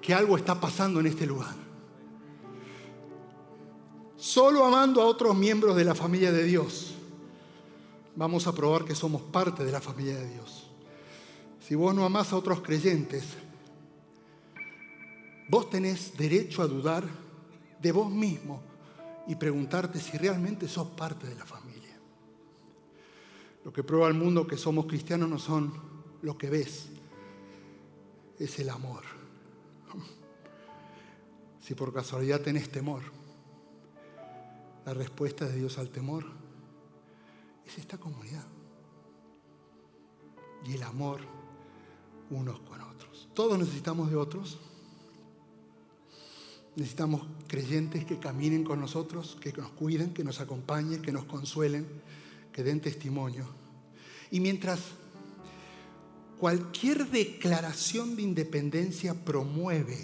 que 0.00 0.12
algo 0.12 0.36
está 0.36 0.60
pasando 0.60 1.00
en 1.00 1.06
este 1.06 1.26
lugar. 1.26 1.54
solo 4.16 4.64
amando 4.64 5.02
a 5.02 5.04
otros 5.06 5.36
miembros 5.36 5.76
de 5.76 5.84
la 5.84 5.94
familia 5.94 6.32
de 6.32 6.42
Dios, 6.42 6.94
vamos 8.16 8.46
a 8.46 8.54
probar 8.54 8.84
que 8.84 8.94
somos 8.94 9.22
parte 9.22 9.64
de 9.64 9.70
la 9.70 9.80
familia 9.80 10.16
de 10.16 10.28
Dios. 10.30 10.66
Si 11.60 11.74
vos 11.74 11.94
no 11.94 12.04
amás 12.04 12.32
a 12.32 12.36
otros 12.36 12.60
creyentes, 12.60 13.24
vos 15.48 15.68
tenés 15.70 16.16
derecho 16.16 16.62
a 16.62 16.66
dudar 16.66 17.04
de 17.80 17.92
vos 17.92 18.10
mismo 18.10 18.62
y 19.28 19.34
preguntarte 19.34 20.00
si 20.00 20.16
realmente 20.16 20.68
sos 20.68 20.88
parte 20.88 21.26
de 21.26 21.34
la 21.34 21.44
familia. 21.44 21.55
Lo 23.66 23.72
que 23.72 23.82
prueba 23.82 24.06
al 24.06 24.14
mundo 24.14 24.46
que 24.46 24.56
somos 24.56 24.86
cristianos 24.86 25.28
no 25.28 25.40
son 25.40 25.72
lo 26.22 26.38
que 26.38 26.48
ves, 26.48 26.86
es 28.38 28.60
el 28.60 28.70
amor. 28.70 29.02
Si 31.60 31.74
por 31.74 31.92
casualidad 31.92 32.42
tenés 32.42 32.70
temor, 32.70 33.02
la 34.84 34.94
respuesta 34.94 35.46
de 35.46 35.56
Dios 35.56 35.78
al 35.78 35.90
temor 35.90 36.24
es 37.66 37.76
esta 37.78 37.98
comunidad. 37.98 38.46
Y 40.64 40.74
el 40.74 40.84
amor 40.84 41.22
unos 42.30 42.60
con 42.60 42.80
otros. 42.80 43.28
Todos 43.34 43.58
necesitamos 43.58 44.10
de 44.10 44.16
otros. 44.16 44.60
Necesitamos 46.76 47.26
creyentes 47.48 48.04
que 48.04 48.20
caminen 48.20 48.62
con 48.62 48.78
nosotros, 48.78 49.36
que 49.40 49.52
nos 49.54 49.70
cuiden, 49.70 50.14
que 50.14 50.22
nos 50.22 50.40
acompañen, 50.40 51.02
que 51.02 51.10
nos 51.10 51.24
consuelen, 51.24 51.84
que 52.56 52.64
den 52.64 52.80
testimonio. 52.80 53.44
Y 54.30 54.40
mientras 54.40 54.80
cualquier 56.40 57.10
declaración 57.10 58.16
de 58.16 58.22
independencia 58.22 59.12
promueve 59.12 59.98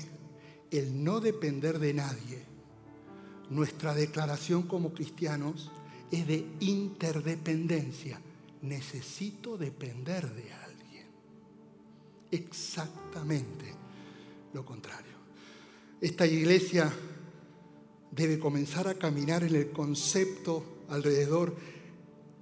el 0.70 1.02
no 1.02 1.20
depender 1.20 1.78
de 1.78 1.94
nadie, 1.94 2.44
nuestra 3.48 3.94
declaración 3.94 4.64
como 4.64 4.92
cristianos 4.92 5.70
es 6.10 6.26
de 6.26 6.46
interdependencia. 6.60 8.20
Necesito 8.60 9.56
depender 9.56 10.30
de 10.34 10.52
alguien. 10.52 11.06
Exactamente 12.30 13.72
lo 14.52 14.62
contrario. 14.66 15.16
Esta 16.02 16.26
iglesia 16.26 16.92
debe 18.10 18.38
comenzar 18.38 18.88
a 18.88 18.98
caminar 18.98 19.42
en 19.42 19.54
el 19.54 19.70
concepto 19.70 20.84
alrededor 20.90 21.56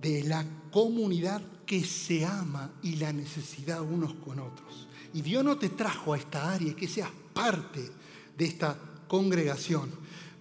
de 0.00 0.24
la 0.24 0.44
comunidad 0.70 1.42
que 1.66 1.84
se 1.84 2.24
ama 2.24 2.72
y 2.82 2.96
la 2.96 3.12
necesidad 3.12 3.82
unos 3.82 4.14
con 4.14 4.40
otros. 4.40 4.88
Y 5.12 5.22
Dios 5.22 5.44
no 5.44 5.58
te 5.58 5.70
trajo 5.70 6.14
a 6.14 6.18
esta 6.18 6.52
área 6.52 6.74
que 6.74 6.88
seas 6.88 7.10
parte 7.32 7.90
de 8.36 8.44
esta 8.44 8.78
congregación 9.08 9.90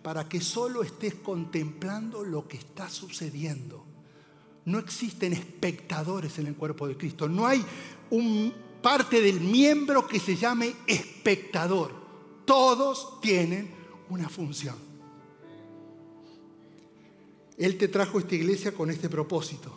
para 0.02 0.28
que 0.30 0.42
solo 0.42 0.84
estés 0.84 1.16
contemplando 1.16 2.24
lo 2.24 2.48
que 2.48 2.58
está 2.58 2.90
sucediendo. 2.90 3.86
No 4.66 4.80
existen 4.80 5.34
espectadores 5.34 6.38
en 6.40 6.48
el 6.48 6.56
cuerpo 6.56 6.88
de 6.88 6.98
Cristo. 6.98 7.28
No 7.28 7.46
hay 7.48 7.64
un 8.12 8.54
parte 8.82 9.22
del 9.22 9.40
miembro 9.40 10.08
que 10.08 10.20
se 10.20 10.36
llame 10.36 10.74
espectador. 10.88 11.94
Todos 12.46 13.20
tienen 13.22 13.72
una 14.10 14.30
función. 14.30 14.89
Él 17.60 17.78
te 17.78 17.90
trajo 17.90 18.18
a 18.18 18.22
esta 18.22 18.36
iglesia 18.36 18.74
con 18.74 18.90
este 18.90 19.10
propósito. 19.10 19.70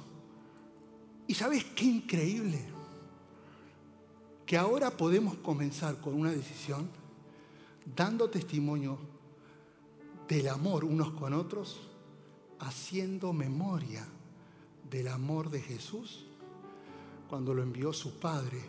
¿Y 1.26 1.34
sabes 1.34 1.64
qué 1.64 1.84
increíble? 1.84 2.64
Que 4.46 4.56
ahora 4.56 4.96
podemos 4.96 5.34
comenzar 5.38 6.00
con 6.00 6.14
una 6.14 6.30
decisión 6.30 6.88
dando 7.96 8.30
testimonio 8.30 8.98
del 10.28 10.48
amor 10.48 10.84
unos 10.84 11.10
con 11.10 11.34
otros, 11.34 11.80
haciendo 12.60 13.32
memoria 13.32 14.06
del 14.88 15.08
amor 15.08 15.50
de 15.50 15.60
Jesús 15.60 16.26
cuando 17.28 17.52
lo 17.52 17.62
envió 17.62 17.92
su 17.92 18.20
Padre 18.20 18.60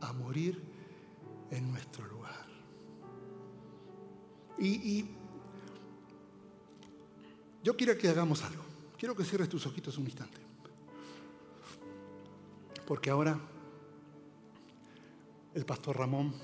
a 0.00 0.14
morir 0.14 0.62
en 1.50 1.70
nuestro 1.70 2.06
lugar. 2.06 2.46
Y, 4.58 4.68
y, 4.68 5.14
yo 7.64 7.76
quiero 7.76 7.98
que 7.98 8.08
hagamos 8.08 8.42
algo. 8.42 8.62
Quiero 8.98 9.16
que 9.16 9.24
cierres 9.24 9.48
tus 9.48 9.66
ojitos 9.66 9.98
un 9.98 10.04
instante. 10.04 10.38
Porque 12.86 13.10
ahora 13.10 13.40
el 15.54 15.64
pastor 15.64 15.98
Ramón 15.98 16.34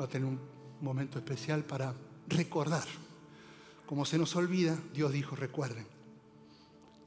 va 0.00 0.04
a 0.04 0.08
tener 0.08 0.26
un 0.26 0.40
momento 0.80 1.18
especial 1.18 1.64
para 1.64 1.92
recordar 2.28 2.86
como 3.90 4.04
se 4.04 4.18
nos 4.18 4.36
olvida, 4.36 4.78
Dios 4.94 5.10
dijo, 5.10 5.34
recuerden. 5.34 5.84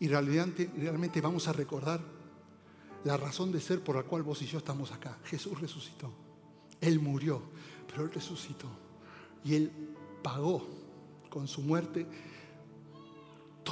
Y 0.01 0.09
realmente, 0.09 0.69
realmente 0.75 1.21
vamos 1.21 1.47
a 1.47 1.53
recordar 1.53 2.01
la 3.05 3.15
razón 3.15 3.53
de 3.53 3.61
ser 3.61 3.81
por 3.81 3.95
la 3.95 4.03
cual 4.03 4.21
vos 4.21 4.41
y 4.41 4.47
yo 4.47 4.57
estamos 4.57 4.91
acá. 4.91 5.17
Jesús 5.23 5.61
resucitó. 5.61 6.11
Él 6.81 6.99
murió, 6.99 7.41
pero 7.87 8.03
Él 8.03 8.11
resucitó. 8.11 8.67
Y 9.45 9.55
Él 9.55 9.71
pagó 10.21 10.67
con 11.29 11.47
su 11.47 11.61
muerte 11.61 12.05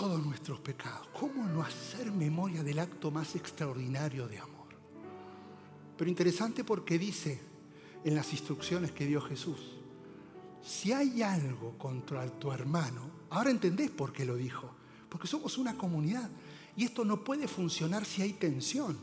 todos 0.01 0.25
nuestros 0.25 0.59
pecados. 0.59 1.09
¿Cómo 1.13 1.45
no 1.45 1.61
hacer 1.61 2.11
memoria 2.11 2.63
del 2.63 2.79
acto 2.79 3.11
más 3.11 3.35
extraordinario 3.35 4.27
de 4.27 4.39
amor? 4.39 4.65
Pero 5.95 6.09
interesante 6.09 6.63
porque 6.63 6.97
dice 6.97 7.39
en 8.03 8.15
las 8.15 8.31
instrucciones 8.31 8.91
que 8.93 9.05
dio 9.05 9.21
Jesús, 9.21 9.59
si 10.63 10.91
hay 10.91 11.21
algo 11.21 11.77
contra 11.77 12.27
tu 12.39 12.51
hermano, 12.51 13.11
ahora 13.29 13.51
entendés 13.51 13.91
por 13.91 14.11
qué 14.11 14.25
lo 14.25 14.37
dijo, 14.37 14.71
porque 15.07 15.27
somos 15.27 15.59
una 15.59 15.77
comunidad 15.77 16.31
y 16.75 16.83
esto 16.83 17.05
no 17.05 17.23
puede 17.23 17.47
funcionar 17.47 18.03
si 18.03 18.23
hay 18.23 18.33
tensión. 18.33 18.97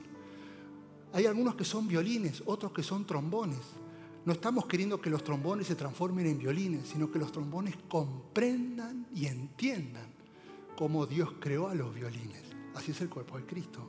Hay 1.12 1.26
algunos 1.26 1.54
que 1.54 1.64
son 1.64 1.86
violines, 1.86 2.42
otros 2.44 2.72
que 2.72 2.82
son 2.82 3.06
trombones. 3.06 3.60
No 4.24 4.32
estamos 4.32 4.66
queriendo 4.66 5.00
que 5.00 5.10
los 5.10 5.22
trombones 5.22 5.68
se 5.68 5.76
transformen 5.76 6.26
en 6.26 6.38
violines, 6.40 6.88
sino 6.88 7.08
que 7.08 7.20
los 7.20 7.30
trombones 7.30 7.76
comprendan 7.88 9.06
y 9.14 9.26
entiendan 9.26 10.17
cómo 10.78 11.06
Dios 11.06 11.30
creó 11.40 11.66
a 11.66 11.74
los 11.74 11.92
violines. 11.92 12.40
Así 12.76 12.92
es 12.92 13.00
el 13.00 13.08
cuerpo 13.08 13.36
de 13.36 13.44
Cristo. 13.44 13.80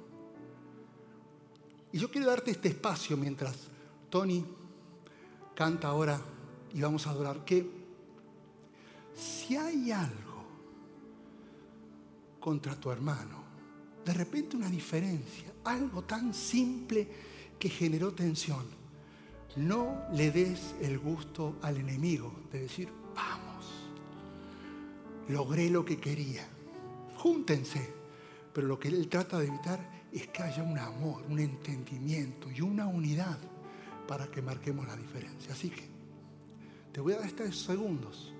Y 1.91 1.99
yo 1.99 2.09
quiero 2.09 2.25
darte 2.25 2.49
este 2.49 2.69
espacio 2.69 3.15
mientras 3.15 3.55
Tony 4.09 4.43
canta 5.53 5.89
ahora 5.89 6.19
y 6.73 6.81
vamos 6.81 7.05
a 7.05 7.11
adorar, 7.11 7.45
que 7.45 7.69
si 9.13 9.55
hay 9.55 9.91
algo 9.91 10.43
contra 12.39 12.75
tu 12.75 12.89
hermano, 12.89 13.43
de 14.03 14.13
repente 14.15 14.57
una 14.57 14.69
diferencia, 14.69 15.53
algo 15.65 16.05
tan 16.05 16.33
simple 16.33 17.07
que 17.59 17.69
generó 17.69 18.13
tensión, 18.13 18.65
no 19.57 20.05
le 20.13 20.31
des 20.31 20.73
el 20.81 20.97
gusto 20.97 21.57
al 21.61 21.77
enemigo 21.77 22.33
de 22.51 22.61
decir, 22.61 22.89
vamos, 23.13 23.67
logré 25.27 25.69
lo 25.69 25.85
que 25.85 25.99
quería, 25.99 26.47
júntense, 27.19 27.93
pero 28.53 28.67
lo 28.67 28.79
que 28.79 28.87
él 28.87 29.07
trata 29.09 29.37
de 29.39 29.47
evitar 29.47 29.79
es 30.11 30.27
que 30.27 30.41
haya 30.41 30.63
un 30.63 30.77
amor, 30.77 31.23
un 31.29 31.39
entendimiento 31.39 32.49
y 32.49 32.61
una 32.61 32.87
unidad 32.87 33.37
para 34.07 34.27
que 34.27 34.41
marquemos 34.41 34.87
la 34.87 34.95
diferencia. 34.95 35.53
Así 35.53 35.69
que 35.69 35.83
te 36.91 37.01
voy 37.01 37.13
a 37.13 37.17
dar 37.17 37.27
estos 37.27 37.61
segundos 37.61 38.33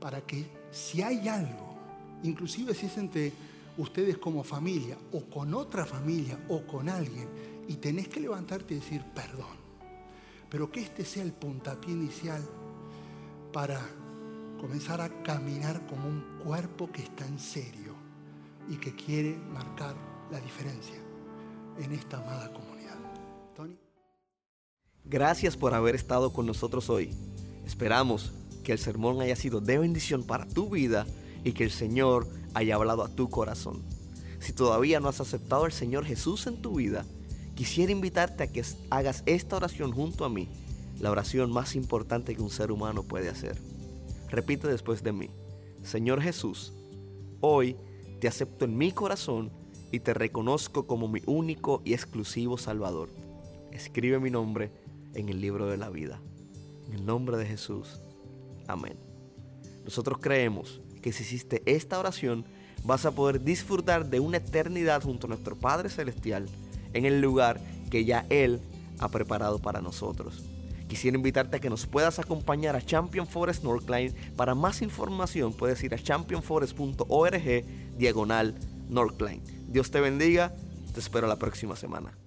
para 0.00 0.20
que 0.22 0.46
si 0.70 1.02
hay 1.02 1.28
algo, 1.28 1.74
inclusive 2.22 2.72
si 2.74 2.86
es 2.86 2.96
entre 2.96 3.32
ustedes 3.76 4.16
como 4.18 4.44
familia 4.44 4.96
o 5.12 5.24
con 5.24 5.52
otra 5.52 5.84
familia 5.84 6.38
o 6.48 6.66
con 6.66 6.88
alguien, 6.88 7.28
y 7.66 7.76
tenés 7.76 8.08
que 8.08 8.20
levantarte 8.20 8.74
y 8.74 8.78
decir 8.78 9.02
perdón, 9.14 9.56
pero 10.48 10.70
que 10.70 10.80
este 10.80 11.04
sea 11.04 11.22
el 11.22 11.32
puntapié 11.32 11.92
inicial 11.92 12.42
para 13.52 13.80
comenzar 14.60 15.00
a 15.00 15.22
caminar 15.22 15.86
como 15.86 16.08
un 16.08 16.38
cuerpo 16.42 16.90
que 16.92 17.02
está 17.02 17.26
en 17.26 17.38
serio 17.38 17.93
y 18.68 18.76
que 18.76 18.94
quiere 18.94 19.36
marcar 19.52 19.94
la 20.30 20.40
diferencia 20.40 20.96
en 21.78 21.92
esta 21.92 22.18
amada 22.18 22.52
comunidad. 22.52 22.96
Tony. 23.54 23.78
Gracias 25.04 25.56
por 25.56 25.74
haber 25.74 25.94
estado 25.94 26.32
con 26.32 26.46
nosotros 26.46 26.88
hoy. 26.90 27.10
Esperamos 27.66 28.32
que 28.62 28.72
el 28.72 28.78
sermón 28.78 29.20
haya 29.20 29.36
sido 29.36 29.60
de 29.60 29.78
bendición 29.78 30.24
para 30.24 30.46
tu 30.46 30.70
vida 30.70 31.06
y 31.44 31.52
que 31.52 31.64
el 31.64 31.70
Señor 31.70 32.26
haya 32.54 32.76
hablado 32.76 33.02
a 33.02 33.08
tu 33.08 33.28
corazón. 33.28 33.82
Si 34.40 34.52
todavía 34.52 35.00
no 35.00 35.08
has 35.08 35.20
aceptado 35.20 35.64
al 35.64 35.72
Señor 35.72 36.04
Jesús 36.04 36.46
en 36.46 36.60
tu 36.60 36.76
vida, 36.76 37.04
quisiera 37.54 37.92
invitarte 37.92 38.42
a 38.42 38.46
que 38.46 38.64
hagas 38.90 39.22
esta 39.26 39.56
oración 39.56 39.92
junto 39.92 40.24
a 40.24 40.28
mí, 40.28 40.48
la 41.00 41.10
oración 41.10 41.52
más 41.52 41.76
importante 41.76 42.34
que 42.34 42.42
un 42.42 42.50
ser 42.50 42.70
humano 42.72 43.02
puede 43.02 43.28
hacer. 43.28 43.58
Repite 44.28 44.68
después 44.68 45.02
de 45.02 45.12
mí, 45.12 45.30
Señor 45.82 46.20
Jesús, 46.20 46.72
hoy 47.40 47.76
te 48.20 48.28
acepto 48.28 48.64
en 48.64 48.76
mi 48.76 48.92
corazón 48.92 49.50
y 49.90 50.00
te 50.00 50.14
reconozco 50.14 50.86
como 50.86 51.08
mi 51.08 51.22
único 51.26 51.82
y 51.84 51.92
exclusivo 51.94 52.58
Salvador. 52.58 53.10
Escribe 53.72 54.18
mi 54.18 54.30
nombre 54.30 54.70
en 55.14 55.28
el 55.28 55.40
libro 55.40 55.66
de 55.66 55.76
la 55.76 55.90
vida. 55.90 56.20
En 56.88 56.94
el 56.94 57.06
nombre 57.06 57.36
de 57.36 57.46
Jesús. 57.46 58.00
Amén. 58.66 58.96
Nosotros 59.84 60.18
creemos 60.20 60.80
que 61.02 61.12
si 61.12 61.22
hiciste 61.22 61.62
esta 61.66 61.98
oración, 61.98 62.44
vas 62.84 63.04
a 63.06 63.12
poder 63.12 63.42
disfrutar 63.42 64.06
de 64.06 64.20
una 64.20 64.38
eternidad 64.38 65.02
junto 65.02 65.26
a 65.26 65.30
nuestro 65.30 65.56
Padre 65.56 65.88
Celestial 65.88 66.48
en 66.92 67.04
el 67.04 67.20
lugar 67.20 67.60
que 67.90 68.04
ya 68.04 68.26
Él 68.30 68.60
ha 68.98 69.08
preparado 69.08 69.58
para 69.60 69.80
nosotros. 69.80 70.42
Quisiera 70.88 71.16
invitarte 71.16 71.56
a 71.56 71.60
que 71.60 71.70
nos 71.70 71.86
puedas 71.86 72.18
acompañar 72.18 72.76
a 72.76 72.82
Champion 72.82 73.26
Forest 73.26 73.64
Northline. 73.64 74.14
Para 74.36 74.54
más 74.54 74.82
información 74.82 75.52
puedes 75.52 75.82
ir 75.82 75.94
a 75.94 75.98
championforest.org 75.98 77.64
diagonal 77.96 78.54
Northline. 78.88 79.42
Dios 79.68 79.90
te 79.90 80.00
bendiga, 80.00 80.52
te 80.92 81.00
espero 81.00 81.26
la 81.26 81.36
próxima 81.36 81.76
semana. 81.76 82.23